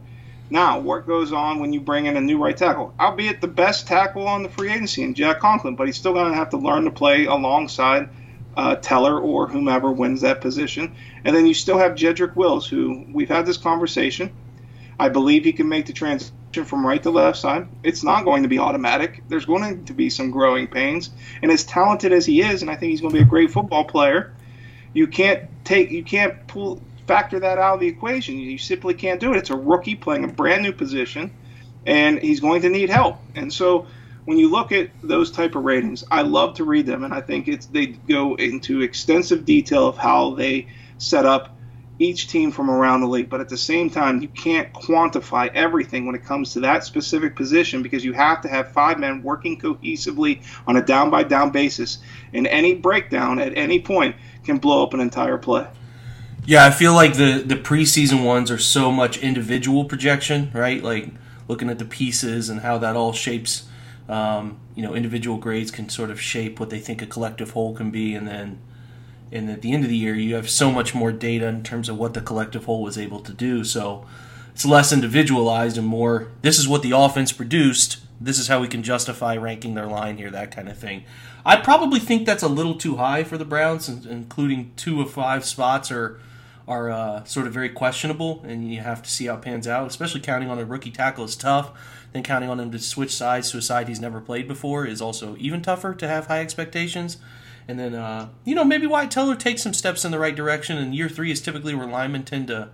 Now, 0.50 0.78
what 0.78 1.06
goes 1.06 1.32
on 1.32 1.58
when 1.58 1.72
you 1.72 1.80
bring 1.80 2.06
in 2.06 2.16
a 2.16 2.20
new 2.20 2.42
right 2.42 2.56
tackle? 2.56 2.94
Albeit 3.00 3.40
the 3.40 3.48
best 3.48 3.86
tackle 3.86 4.28
on 4.28 4.42
the 4.42 4.50
free 4.50 4.70
agency 4.70 5.02
in 5.02 5.14
Jack 5.14 5.40
Conklin, 5.40 5.74
but 5.74 5.86
he's 5.86 5.96
still 5.96 6.12
going 6.12 6.30
to 6.30 6.36
have 6.36 6.50
to 6.50 6.58
learn 6.58 6.84
to 6.84 6.90
play 6.90 7.24
alongside 7.24 8.10
uh, 8.56 8.76
Teller 8.76 9.18
or 9.18 9.48
whomever 9.48 9.90
wins 9.90 10.20
that 10.20 10.42
position. 10.42 10.94
And 11.24 11.34
then 11.34 11.46
you 11.46 11.54
still 11.54 11.78
have 11.78 11.92
Jedrick 11.92 12.36
Wills, 12.36 12.68
who 12.68 13.06
we've 13.12 13.28
had 13.28 13.46
this 13.46 13.56
conversation. 13.56 14.30
I 14.98 15.08
believe 15.08 15.44
he 15.44 15.52
can 15.52 15.68
make 15.68 15.86
the 15.86 15.92
transition 15.92 16.34
from 16.64 16.86
right 16.86 17.02
to 17.02 17.10
left 17.10 17.38
side. 17.38 17.68
It's 17.82 18.04
not 18.04 18.24
going 18.24 18.44
to 18.44 18.48
be 18.48 18.58
automatic. 18.58 19.24
There's 19.28 19.44
going 19.44 19.84
to 19.86 19.92
be 19.92 20.08
some 20.10 20.30
growing 20.30 20.68
pains. 20.68 21.10
And 21.42 21.50
as 21.50 21.64
talented 21.64 22.12
as 22.12 22.26
he 22.26 22.42
is, 22.42 22.62
and 22.62 22.70
I 22.70 22.76
think 22.76 22.90
he's 22.90 23.00
going 23.00 23.12
to 23.12 23.18
be 23.18 23.24
a 23.24 23.28
great 23.28 23.50
football 23.50 23.84
player, 23.84 24.32
you 24.92 25.08
can't 25.08 25.48
take 25.64 25.90
you 25.90 26.04
can't 26.04 26.46
pull 26.46 26.80
factor 27.06 27.40
that 27.40 27.58
out 27.58 27.74
of 27.74 27.80
the 27.80 27.88
equation. 27.88 28.38
You 28.38 28.58
simply 28.58 28.94
can't 28.94 29.20
do 29.20 29.32
it. 29.32 29.38
It's 29.38 29.50
a 29.50 29.56
rookie 29.56 29.96
playing 29.96 30.24
a 30.24 30.28
brand 30.28 30.62
new 30.62 30.72
position, 30.72 31.32
and 31.86 32.18
he's 32.18 32.40
going 32.40 32.62
to 32.62 32.68
need 32.68 32.90
help. 32.90 33.18
And 33.34 33.52
so 33.52 33.86
when 34.24 34.38
you 34.38 34.50
look 34.50 34.72
at 34.72 34.90
those 35.02 35.30
type 35.30 35.54
of 35.54 35.64
ratings, 35.64 36.04
I 36.10 36.22
love 36.22 36.54
to 36.54 36.64
read 36.64 36.86
them, 36.86 37.04
and 37.04 37.12
I 37.12 37.20
think 37.20 37.48
it's 37.48 37.66
they 37.66 37.86
go 37.86 38.36
into 38.36 38.80
extensive 38.82 39.44
detail 39.44 39.86
of 39.86 39.98
how 39.98 40.34
they 40.34 40.68
set 40.98 41.26
up 41.26 41.56
each 41.98 42.28
team 42.28 42.50
from 42.50 42.70
around 42.70 43.00
the 43.00 43.06
league. 43.06 43.28
But 43.28 43.40
at 43.40 43.48
the 43.48 43.56
same 43.56 43.90
time, 43.90 44.20
you 44.20 44.28
can't 44.28 44.72
quantify 44.72 45.50
everything 45.54 46.06
when 46.06 46.14
it 46.14 46.24
comes 46.24 46.52
to 46.54 46.60
that 46.60 46.84
specific 46.84 47.36
position 47.36 47.82
because 47.82 48.04
you 48.04 48.12
have 48.12 48.40
to 48.42 48.48
have 48.48 48.72
five 48.72 48.98
men 48.98 49.22
working 49.22 49.60
cohesively 49.60 50.42
on 50.66 50.76
a 50.76 50.84
down 50.84 51.10
by 51.10 51.22
down 51.22 51.50
basis. 51.50 51.98
And 52.32 52.46
any 52.46 52.74
breakdown 52.74 53.38
at 53.38 53.56
any 53.56 53.80
point 53.80 54.16
can 54.44 54.58
blow 54.58 54.82
up 54.82 54.94
an 54.94 55.00
entire 55.00 55.38
play. 55.38 55.66
Yeah, 56.46 56.66
I 56.66 56.70
feel 56.70 56.92
like 56.92 57.14
the 57.14 57.42
the 57.44 57.56
preseason 57.56 58.24
ones 58.24 58.50
are 58.50 58.58
so 58.58 58.92
much 58.92 59.16
individual 59.18 59.84
projection, 59.86 60.50
right? 60.52 60.82
Like 60.82 61.08
looking 61.48 61.70
at 61.70 61.78
the 61.78 61.84
pieces 61.84 62.48
and 62.50 62.60
how 62.60 62.78
that 62.78 62.96
all 62.96 63.12
shapes. 63.12 63.66
Um, 64.06 64.58
you 64.74 64.82
know, 64.82 64.94
individual 64.94 65.38
grades 65.38 65.70
can 65.70 65.88
sort 65.88 66.10
of 66.10 66.20
shape 66.20 66.60
what 66.60 66.68
they 66.68 66.78
think 66.78 67.00
a 67.00 67.06
collective 67.06 67.52
whole 67.52 67.74
can 67.74 67.90
be, 67.90 68.14
and 68.14 68.28
then 68.28 68.60
and 69.32 69.50
at 69.50 69.62
the 69.62 69.72
end 69.72 69.84
of 69.84 69.90
the 69.90 69.96
year, 69.96 70.14
you 70.14 70.34
have 70.34 70.48
so 70.48 70.70
much 70.70 70.94
more 70.94 71.12
data 71.12 71.46
in 71.46 71.62
terms 71.62 71.88
of 71.88 71.98
what 71.98 72.14
the 72.14 72.20
collective 72.20 72.64
whole 72.64 72.82
was 72.82 72.98
able 72.98 73.20
to 73.20 73.32
do. 73.32 73.64
So 73.64 74.06
it's 74.52 74.64
less 74.64 74.92
individualized 74.92 75.76
and 75.76 75.86
more. 75.86 76.28
This 76.42 76.58
is 76.58 76.68
what 76.68 76.82
the 76.82 76.92
offense 76.92 77.32
produced. 77.32 77.98
This 78.20 78.38
is 78.38 78.48
how 78.48 78.60
we 78.60 78.68
can 78.68 78.82
justify 78.82 79.36
ranking 79.36 79.74
their 79.74 79.86
line 79.86 80.16
here, 80.16 80.30
that 80.30 80.54
kind 80.54 80.68
of 80.68 80.78
thing. 80.78 81.04
I 81.44 81.56
probably 81.56 82.00
think 82.00 82.24
that's 82.24 82.42
a 82.42 82.48
little 82.48 82.76
too 82.76 82.96
high 82.96 83.24
for 83.24 83.36
the 83.36 83.44
Browns, 83.44 83.88
including 83.88 84.72
two 84.76 85.00
of 85.02 85.10
five 85.10 85.44
spots 85.44 85.90
are 85.90 86.20
are 86.66 86.90
uh, 86.90 87.24
sort 87.24 87.46
of 87.46 87.52
very 87.52 87.68
questionable, 87.68 88.42
and 88.46 88.72
you 88.72 88.80
have 88.80 89.02
to 89.02 89.10
see 89.10 89.26
how 89.26 89.34
it 89.34 89.42
pans 89.42 89.68
out. 89.68 89.86
Especially 89.86 90.20
counting 90.20 90.48
on 90.48 90.58
a 90.58 90.64
rookie 90.64 90.90
tackle 90.90 91.24
is 91.24 91.36
tough. 91.36 91.72
Then 92.12 92.22
counting 92.22 92.48
on 92.48 92.60
him 92.60 92.70
to 92.70 92.78
switch 92.78 93.14
sides 93.14 93.50
to 93.50 93.58
a 93.58 93.62
side 93.62 93.88
he's 93.88 94.00
never 94.00 94.20
played 94.20 94.48
before 94.48 94.86
is 94.86 95.02
also 95.02 95.36
even 95.38 95.60
tougher 95.60 95.94
to 95.94 96.08
have 96.08 96.26
high 96.26 96.40
expectations. 96.40 97.18
And 97.66 97.78
then, 97.78 97.94
uh, 97.94 98.28
you 98.44 98.54
know, 98.54 98.64
maybe 98.64 98.86
Wyatt 98.86 99.10
Teller 99.10 99.36
takes 99.36 99.62
some 99.62 99.72
steps 99.72 100.04
in 100.04 100.10
the 100.10 100.18
right 100.18 100.34
direction. 100.34 100.76
And 100.76 100.94
year 100.94 101.08
three 101.08 101.30
is 101.30 101.40
typically 101.40 101.74
where 101.74 101.86
linemen 101.86 102.24
tend 102.24 102.48
to 102.48 102.70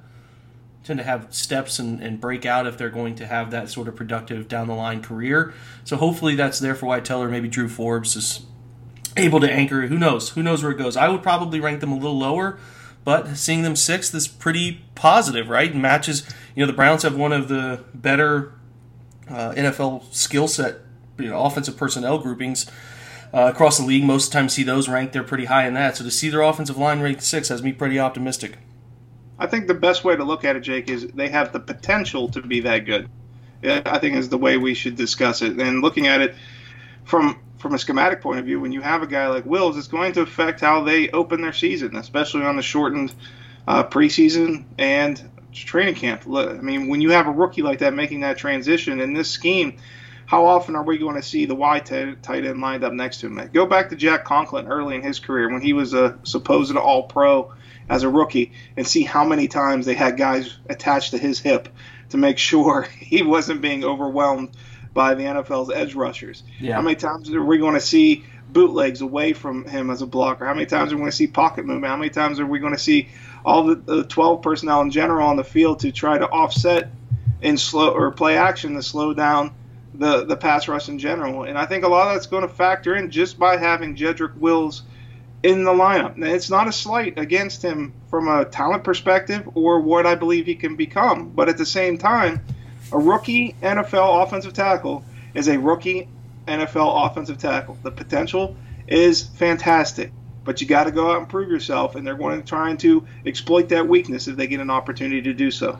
tend 0.82 0.98
to 0.98 1.04
have 1.04 1.32
steps 1.32 1.78
and, 1.78 2.02
and 2.02 2.20
break 2.20 2.46
out 2.46 2.66
if 2.66 2.78
they're 2.78 2.88
going 2.88 3.14
to 3.14 3.26
have 3.26 3.50
that 3.50 3.68
sort 3.68 3.86
of 3.86 3.94
productive 3.94 4.48
down 4.48 4.66
the 4.66 4.74
line 4.74 5.02
career. 5.02 5.52
So 5.84 5.96
hopefully 5.96 6.34
that's 6.34 6.58
there 6.58 6.74
for 6.74 6.86
Wyatt 6.86 7.04
Teller. 7.04 7.28
Maybe 7.28 7.48
Drew 7.48 7.68
Forbes 7.68 8.16
is 8.16 8.46
able 9.16 9.40
to 9.40 9.52
anchor. 9.52 9.86
Who 9.86 9.98
knows? 9.98 10.30
Who 10.30 10.42
knows 10.42 10.62
where 10.62 10.72
it 10.72 10.78
goes? 10.78 10.96
I 10.96 11.08
would 11.08 11.22
probably 11.22 11.60
rank 11.60 11.80
them 11.80 11.92
a 11.92 11.96
little 11.96 12.18
lower 12.18 12.58
but 13.04 13.36
seeing 13.36 13.62
them 13.62 13.76
sixth 13.76 14.14
is 14.14 14.28
pretty 14.28 14.82
positive, 14.94 15.48
right? 15.48 15.74
matches, 15.74 16.28
you 16.54 16.62
know, 16.62 16.66
the 16.66 16.76
Browns 16.76 17.02
have 17.02 17.16
one 17.16 17.32
of 17.32 17.48
the 17.48 17.84
better 17.94 18.52
uh, 19.28 19.52
NFL 19.52 20.12
skill 20.12 20.48
set, 20.48 20.78
you 21.18 21.28
know, 21.28 21.42
offensive 21.42 21.76
personnel 21.76 22.18
groupings 22.18 22.70
uh, 23.32 23.50
across 23.52 23.78
the 23.78 23.84
league. 23.84 24.04
Most 24.04 24.26
of 24.26 24.32
the 24.32 24.38
time, 24.38 24.48
see 24.48 24.62
those 24.62 24.88
ranked, 24.88 25.12
they're 25.12 25.22
pretty 25.22 25.46
high 25.46 25.66
in 25.66 25.74
that. 25.74 25.96
So 25.96 26.04
to 26.04 26.10
see 26.10 26.28
their 26.28 26.42
offensive 26.42 26.76
line 26.76 27.00
ranked 27.00 27.22
six 27.22 27.48
has 27.48 27.62
me 27.62 27.72
pretty 27.72 27.98
optimistic. 27.98 28.58
I 29.38 29.46
think 29.46 29.68
the 29.68 29.74
best 29.74 30.04
way 30.04 30.16
to 30.16 30.24
look 30.24 30.44
at 30.44 30.56
it, 30.56 30.60
Jake, 30.60 30.90
is 30.90 31.06
they 31.08 31.28
have 31.28 31.52
the 31.52 31.60
potential 31.60 32.28
to 32.30 32.42
be 32.42 32.60
that 32.60 32.80
good. 32.80 33.08
I 33.62 33.98
think 33.98 34.16
is 34.16 34.28
the 34.28 34.38
way 34.38 34.56
we 34.56 34.74
should 34.74 34.96
discuss 34.96 35.42
it. 35.42 35.58
And 35.58 35.82
looking 35.82 36.06
at 36.06 36.20
it 36.20 36.34
from 37.04 37.38
from 37.58 37.74
a 37.74 37.78
schematic 37.78 38.22
point 38.22 38.38
of 38.38 38.46
view, 38.46 38.58
when 38.58 38.72
you 38.72 38.80
have 38.80 39.02
a 39.02 39.06
guy 39.06 39.26
like 39.26 39.44
Wills, 39.44 39.76
it's 39.76 39.86
going 39.86 40.14
to 40.14 40.22
affect 40.22 40.60
how 40.60 40.82
they 40.82 41.10
open 41.10 41.42
their 41.42 41.52
season, 41.52 41.94
especially 41.96 42.42
on 42.42 42.56
the 42.56 42.62
shortened 42.62 43.14
uh, 43.68 43.84
preseason 43.84 44.64
and 44.78 45.30
training 45.52 45.94
camp. 45.94 46.22
I 46.26 46.54
mean, 46.54 46.88
when 46.88 47.02
you 47.02 47.10
have 47.10 47.26
a 47.26 47.30
rookie 47.30 47.60
like 47.60 47.80
that 47.80 47.92
making 47.92 48.20
that 48.20 48.38
transition 48.38 48.98
in 49.00 49.12
this 49.12 49.30
scheme, 49.30 49.76
how 50.30 50.46
often 50.46 50.76
are 50.76 50.84
we 50.84 50.96
going 50.96 51.16
to 51.16 51.22
see 51.22 51.44
the 51.44 51.56
Y 51.56 51.80
tight 51.80 52.44
end 52.44 52.60
lined 52.60 52.84
up 52.84 52.92
next 52.92 53.18
to 53.18 53.26
him? 53.26 53.50
Go 53.52 53.66
back 53.66 53.88
to 53.88 53.96
Jack 53.96 54.24
Conklin 54.24 54.68
early 54.68 54.94
in 54.94 55.02
his 55.02 55.18
career 55.18 55.50
when 55.50 55.60
he 55.60 55.72
was 55.72 55.92
a 55.92 56.20
supposed 56.22 56.76
All 56.76 57.02
Pro 57.02 57.52
as 57.88 58.04
a 58.04 58.08
rookie, 58.08 58.52
and 58.76 58.86
see 58.86 59.02
how 59.02 59.24
many 59.24 59.48
times 59.48 59.86
they 59.86 59.94
had 59.94 60.16
guys 60.16 60.56
attached 60.68 61.10
to 61.10 61.18
his 61.18 61.40
hip 61.40 61.68
to 62.10 62.16
make 62.16 62.38
sure 62.50 62.82
he 62.82 63.22
wasn't 63.22 63.60
being 63.60 63.82
overwhelmed 63.82 64.50
by 64.94 65.14
the 65.14 65.24
NFL's 65.24 65.68
edge 65.68 65.96
rushers. 65.96 66.44
Yeah. 66.60 66.76
How 66.76 66.82
many 66.82 66.94
times 66.94 67.28
are 67.32 67.44
we 67.44 67.58
going 67.58 67.74
to 67.74 67.80
see 67.80 68.24
bootlegs 68.48 69.00
away 69.00 69.32
from 69.32 69.64
him 69.64 69.90
as 69.90 70.00
a 70.00 70.06
blocker? 70.06 70.46
How 70.46 70.54
many 70.54 70.66
times 70.66 70.92
are 70.92 70.94
we 70.94 71.00
going 71.00 71.10
to 71.10 71.16
see 71.16 71.26
pocket 71.26 71.66
movement? 71.66 71.90
How 71.90 71.96
many 71.96 72.10
times 72.10 72.38
are 72.38 72.46
we 72.46 72.60
going 72.60 72.74
to 72.74 72.78
see 72.78 73.08
all 73.44 73.64
the, 73.64 73.74
the 73.74 74.04
12 74.04 74.42
personnel 74.42 74.82
in 74.82 74.92
general 74.92 75.26
on 75.26 75.36
the 75.36 75.42
field 75.42 75.80
to 75.80 75.90
try 75.90 76.18
to 76.18 76.28
offset 76.28 76.92
in 77.42 77.58
slow 77.58 77.90
or 77.90 78.12
play 78.12 78.36
action 78.36 78.74
to 78.74 78.82
slow 78.84 79.12
down 79.12 79.56
the 79.94 80.24
the 80.24 80.36
pass 80.36 80.68
rush 80.68 80.88
in 80.88 80.98
general? 80.98 81.44
And 81.44 81.58
I 81.58 81.66
think 81.66 81.84
a 81.84 81.88
lot 81.88 82.08
of 82.08 82.14
that's 82.14 82.26
going 82.26 82.42
to 82.42 82.48
factor 82.48 82.96
in 82.96 83.10
just 83.10 83.38
by 83.38 83.56
having 83.56 83.96
Jedrick 83.96 84.36
Wills 84.36 84.82
in 85.42 85.64
the 85.64 85.72
lineup. 85.72 86.22
It's 86.22 86.50
not 86.50 86.68
a 86.68 86.72
slight 86.72 87.18
against 87.18 87.62
him 87.62 87.92
from 88.10 88.28
a 88.28 88.44
talent 88.44 88.84
perspective 88.84 89.48
or 89.54 89.80
what 89.80 90.06
I 90.06 90.14
believe 90.14 90.46
he 90.46 90.54
can 90.54 90.76
become, 90.76 91.30
but 91.30 91.48
at 91.48 91.56
the 91.56 91.66
same 91.66 91.96
time 91.96 92.42
a 92.92 92.98
rookie 92.98 93.54
NFL 93.62 94.24
offensive 94.24 94.52
tackle 94.52 95.04
is 95.34 95.48
a 95.48 95.58
rookie 95.58 96.08
NFL 96.46 97.10
offensive 97.10 97.38
tackle. 97.38 97.78
The 97.82 97.90
potential 97.90 98.56
is 98.88 99.22
fantastic, 99.22 100.12
but 100.44 100.60
you 100.60 100.66
got 100.66 100.84
to 100.84 100.90
go 100.90 101.12
out 101.12 101.18
and 101.18 101.28
prove 101.28 101.50
yourself, 101.50 101.94
and 101.94 102.06
they're 102.06 102.16
going 102.16 102.40
to 102.40 102.46
try 102.46 102.74
to 102.74 103.06
exploit 103.24 103.68
that 103.68 103.86
weakness 103.86 104.26
if 104.26 104.36
they 104.36 104.46
get 104.46 104.60
an 104.60 104.70
opportunity 104.70 105.22
to 105.22 105.32
do 105.32 105.50
so. 105.50 105.78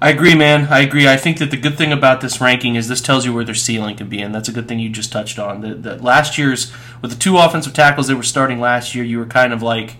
I 0.00 0.10
agree, 0.10 0.34
man. 0.34 0.68
I 0.70 0.80
agree. 0.80 1.08
I 1.08 1.16
think 1.16 1.38
that 1.38 1.50
the 1.50 1.56
good 1.56 1.76
thing 1.76 1.92
about 1.92 2.20
this 2.20 2.40
ranking 2.40 2.76
is 2.76 2.86
this 2.86 3.00
tells 3.00 3.24
you 3.24 3.34
where 3.34 3.44
their 3.44 3.54
ceiling 3.54 3.96
can 3.96 4.08
be, 4.08 4.20
and 4.20 4.32
that's 4.34 4.48
a 4.48 4.52
good 4.52 4.68
thing 4.68 4.78
you 4.78 4.90
just 4.90 5.10
touched 5.10 5.38
on. 5.38 5.60
The 5.82 5.96
last 5.96 6.38
year's 6.38 6.72
with 7.02 7.10
the 7.10 7.16
two 7.16 7.36
offensive 7.36 7.74
tackles 7.74 8.06
that 8.06 8.16
were 8.16 8.22
starting 8.22 8.60
last 8.60 8.94
year, 8.94 9.04
you 9.04 9.18
were 9.18 9.26
kind 9.26 9.52
of 9.52 9.60
like 9.60 9.96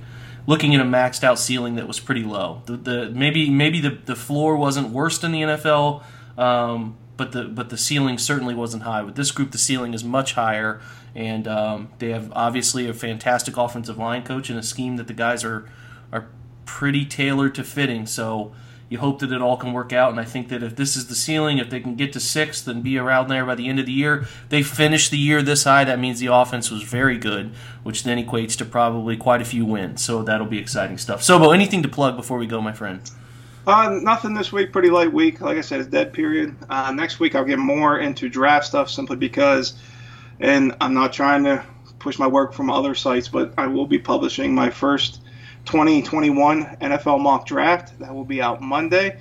looking 0.47 0.75
at 0.75 0.81
a 0.81 0.85
maxed 0.85 1.25
out 1.25 1.39
ceiling 1.39 1.75
that 1.75 1.89
was 1.89 1.99
pretty 1.99 2.23
low. 2.23 2.63
The, 2.67 2.77
the 2.77 3.11
maybe 3.11 3.51
maybe 3.51 3.81
the 3.81 3.91
the 3.91 4.15
floor 4.15 4.57
wasn't 4.57 4.91
worst 4.91 5.25
in 5.25 5.33
the 5.33 5.43
NFL 5.43 6.05
um, 6.39 6.97
but 7.17 7.33
the 7.33 7.45
but 7.45 7.69
the 7.69 7.77
ceiling 7.77 8.17
certainly 8.17 8.55
wasn't 8.55 8.85
high. 8.85 9.03
With 9.03 9.17
this 9.17 9.33
group, 9.33 9.51
the 9.51 9.59
ceiling 9.59 9.93
is 9.93 10.05
much 10.05 10.35
higher, 10.35 10.81
and 11.15 11.49
um, 11.49 11.89
they 11.99 12.11
have 12.11 12.33
obviously 12.33 12.89
a 12.89 12.95
fantastic 12.95 13.57
offensive 13.57 13.99
line 13.99 14.23
coach 14.23 14.49
and 14.49 14.59
a 14.59 14.63
scheme 14.63 14.97
that 14.97 15.09
the 15.09 15.13
guys 15.13 15.45
are 15.45 15.69
are 16.13 16.29
pretty 16.65 17.05
tailored 17.05 17.57
to 17.57 17.65
fitting. 17.65 18.07
So 18.07 18.55
You 18.89 18.99
hope 18.99 19.19
that 19.19 19.33
it 19.33 19.43
all 19.43 19.59
can 19.59 19.75
work 19.75 19.93
out, 19.93 20.11
and 20.11 20.19
I 20.19 20.25
think 20.25 20.49
that 20.49 20.63
if 20.63 20.75
this 20.77 20.97
is 20.97 21.09
the 21.09 21.15
ceiling, 21.15 21.59
if 21.59 21.69
they 21.69 21.79
can 21.79 21.95
get 21.95 22.13
to 22.15 22.21
sixth 22.21 22.67
and 22.67 22.83
be 22.83 22.97
around 22.97 23.29
there 23.29 23.45
by 23.45 23.55
the 23.55 23.69
end 23.69 23.79
of 23.79 23.85
the 23.85 23.93
year, 23.93 24.27
they 24.49 24.63
finish 24.63 25.11
the 25.11 25.19
year 25.19 25.43
this 25.43 25.65
high. 25.65 25.85
That 25.85 25.99
means 25.99 26.21
the 26.21 26.33
offense 26.33 26.71
was 26.71 26.83
very 26.83 27.19
good, 27.19 27.53
which 27.83 28.05
then 28.05 28.25
equates 28.25 28.57
to 28.57 28.65
probably 28.65 29.17
quite 29.17 29.43
a 29.43 29.45
few 29.45 29.67
wins. 29.67 30.03
So 30.03 30.23
that'll 30.23 30.47
be 30.47 30.59
exciting 30.59 30.97
stuff. 30.97 31.21
Sobo, 31.21 31.53
anything 31.53 31.83
to 31.83 31.89
plug 31.89 32.17
before 32.17 32.39
we 32.39 32.47
go, 32.47 32.63
my 32.63 32.73
friend? 32.73 33.01
Uh, 33.67 34.01
nothing 34.03 34.33
this 34.33 34.51
week. 34.53 34.73
Pretty 34.73 34.89
light 34.89 35.13
week. 35.13 35.43
Like 35.43 35.59
I 35.59 35.61
said, 35.61 35.81
it's 35.81 35.91
dead 35.91 36.15
period. 36.15 36.57
Uh, 36.71 36.91
next 36.91 37.21
week 37.21 37.35
I'll 37.35 37.45
get 37.45 37.59
more 37.59 37.99
into 37.99 38.31
draft 38.31 38.65
stuff 38.65 38.89
simply 38.89 39.17
because, 39.17 39.75
and 40.41 40.75
I'm 40.81 40.95
not 40.95 41.13
trying 41.13 41.45
to 41.45 41.63
push 41.99 42.19
my 42.19 42.27
work 42.27 42.55
from 42.55 42.71
other 42.71 42.95
sites, 42.95 43.29
but 43.29 43.53
I 43.59 43.67
will 43.67 43.87
be 43.87 43.99
publishing 43.99 44.55
my 44.55 44.71
first 44.71 45.21
2021 45.69 46.79
NFL 46.81 47.21
mock 47.21 47.47
draft. 47.47 47.99
That 47.99 48.15
will 48.15 48.25
be 48.25 48.41
out 48.41 48.63
Monday, 48.63 49.19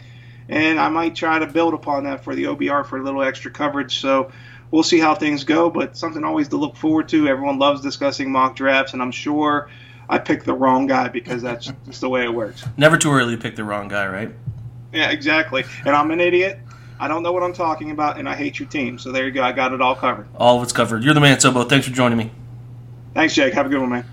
and 0.48 0.80
I 0.80 0.88
might 0.88 1.14
try 1.14 1.40
to 1.40 1.46
build 1.46 1.74
upon 1.74 2.06
that 2.06 2.24
for 2.24 2.36
the 2.36 2.46
OBR 2.46 2.86
for 2.86 2.98
a 2.98 3.04
little 3.04 3.22
extra 3.22 3.52
coverage. 3.52 4.00
So 4.00 4.32
we'll 4.72 4.84
see 4.84 4.98
how 4.98 5.14
things 5.14 5.44
go, 5.44 5.70
but 5.70 5.98
something 5.98 6.24
always 6.24 6.48
to 6.50 6.58
look 6.58 6.78
forward 6.78 7.10
to. 7.10 7.28
Everyone 7.28 7.60
loves 7.60 7.82
discussing 7.82 8.32
mock 8.32 8.56
drafts, 8.56 8.94
and 8.94 9.02
I'm 9.02 9.12
sure 9.12 9.70
I 10.08 10.20
picked 10.20 10.46
the 10.46 10.54
wrong 10.54 10.88
guy 10.88 11.10
because 11.10 11.42
that's 11.42 11.70
just 11.86 12.00
the 12.00 12.08
way 12.08 12.24
it 12.24 12.34
works. 12.34 12.64
Never 12.78 12.96
too 12.96 13.12
early 13.12 13.36
to 13.36 13.42
pick 13.42 13.58
the 13.58 13.66
wrong 13.66 13.90
guy, 13.90 14.08
right? 14.08 14.32
Yeah, 14.94 15.12
exactly. 15.12 15.66
And 15.86 15.90
I'm 15.90 16.12
an 16.12 16.22
idiot. 16.22 16.60
I 16.98 17.10
don't 17.10 17.24
know 17.24 17.34
what 17.34 17.44
I'm 17.44 17.54
talking 17.54 17.92
about, 17.92 18.20
and 18.20 18.30
I 18.30 18.36
hate 18.36 18.58
your 18.58 18.70
team. 18.70 19.00
So 19.00 19.12
there 19.12 19.26
you 19.26 19.32
go. 19.32 19.44
I 19.44 19.52
got 19.52 19.74
it 19.74 19.82
all 19.82 19.96
covered. 19.96 20.30
All 20.38 20.56
of 20.56 20.64
it's 20.64 20.72
covered. 20.72 21.04
You're 21.04 21.14
the 21.14 21.20
man, 21.20 21.38
Sobo. 21.40 21.68
Thanks 21.68 21.86
for 21.86 21.94
joining 21.94 22.18
me. 22.18 22.32
Thanks, 23.14 23.36
Jake. 23.36 23.54
Have 23.54 23.66
a 23.66 23.70
good 23.70 23.82
one, 23.82 23.90
man. 23.90 24.06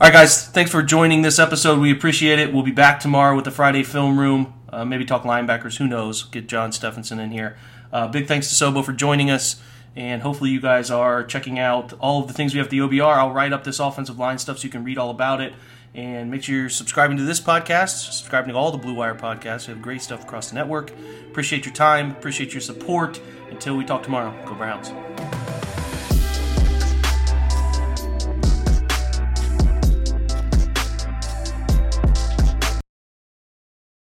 All 0.00 0.06
right, 0.06 0.12
guys. 0.12 0.46
Thanks 0.46 0.70
for 0.70 0.80
joining 0.80 1.22
this 1.22 1.40
episode. 1.40 1.80
We 1.80 1.90
appreciate 1.90 2.38
it. 2.38 2.52
We'll 2.52 2.62
be 2.62 2.70
back 2.70 3.00
tomorrow 3.00 3.34
with 3.34 3.44
the 3.44 3.50
Friday 3.50 3.82
Film 3.82 4.16
Room. 4.16 4.54
Uh, 4.68 4.84
maybe 4.84 5.04
talk 5.04 5.24
linebackers. 5.24 5.78
Who 5.78 5.88
knows? 5.88 6.22
Get 6.22 6.46
John 6.46 6.70
Stephenson 6.70 7.18
in 7.18 7.32
here. 7.32 7.56
Uh, 7.92 8.06
big 8.06 8.28
thanks 8.28 8.48
to 8.48 8.64
Sobo 8.64 8.84
for 8.84 8.92
joining 8.92 9.28
us. 9.28 9.60
And 9.96 10.22
hopefully, 10.22 10.50
you 10.50 10.60
guys 10.60 10.92
are 10.92 11.24
checking 11.24 11.58
out 11.58 11.94
all 11.94 12.22
of 12.22 12.28
the 12.28 12.32
things 12.32 12.54
we 12.54 12.58
have 12.58 12.68
at 12.68 12.70
the 12.70 12.78
OBR. 12.78 13.16
I'll 13.16 13.32
write 13.32 13.52
up 13.52 13.64
this 13.64 13.80
offensive 13.80 14.20
line 14.20 14.38
stuff 14.38 14.58
so 14.58 14.64
you 14.66 14.70
can 14.70 14.84
read 14.84 14.98
all 14.98 15.10
about 15.10 15.40
it. 15.40 15.52
And 15.96 16.30
make 16.30 16.44
sure 16.44 16.54
you're 16.54 16.68
subscribing 16.68 17.16
to 17.16 17.24
this 17.24 17.40
podcast, 17.40 18.12
subscribing 18.12 18.52
to 18.52 18.56
all 18.56 18.70
the 18.70 18.78
Blue 18.78 18.94
Wire 18.94 19.16
podcasts. 19.16 19.66
We 19.66 19.74
have 19.74 19.82
great 19.82 20.02
stuff 20.02 20.22
across 20.22 20.50
the 20.50 20.54
network. 20.54 20.92
Appreciate 21.26 21.64
your 21.64 21.74
time, 21.74 22.12
appreciate 22.12 22.52
your 22.54 22.60
support. 22.60 23.20
Until 23.50 23.76
we 23.76 23.84
talk 23.84 24.04
tomorrow, 24.04 24.32
go 24.46 24.54
Browns. 24.54 24.92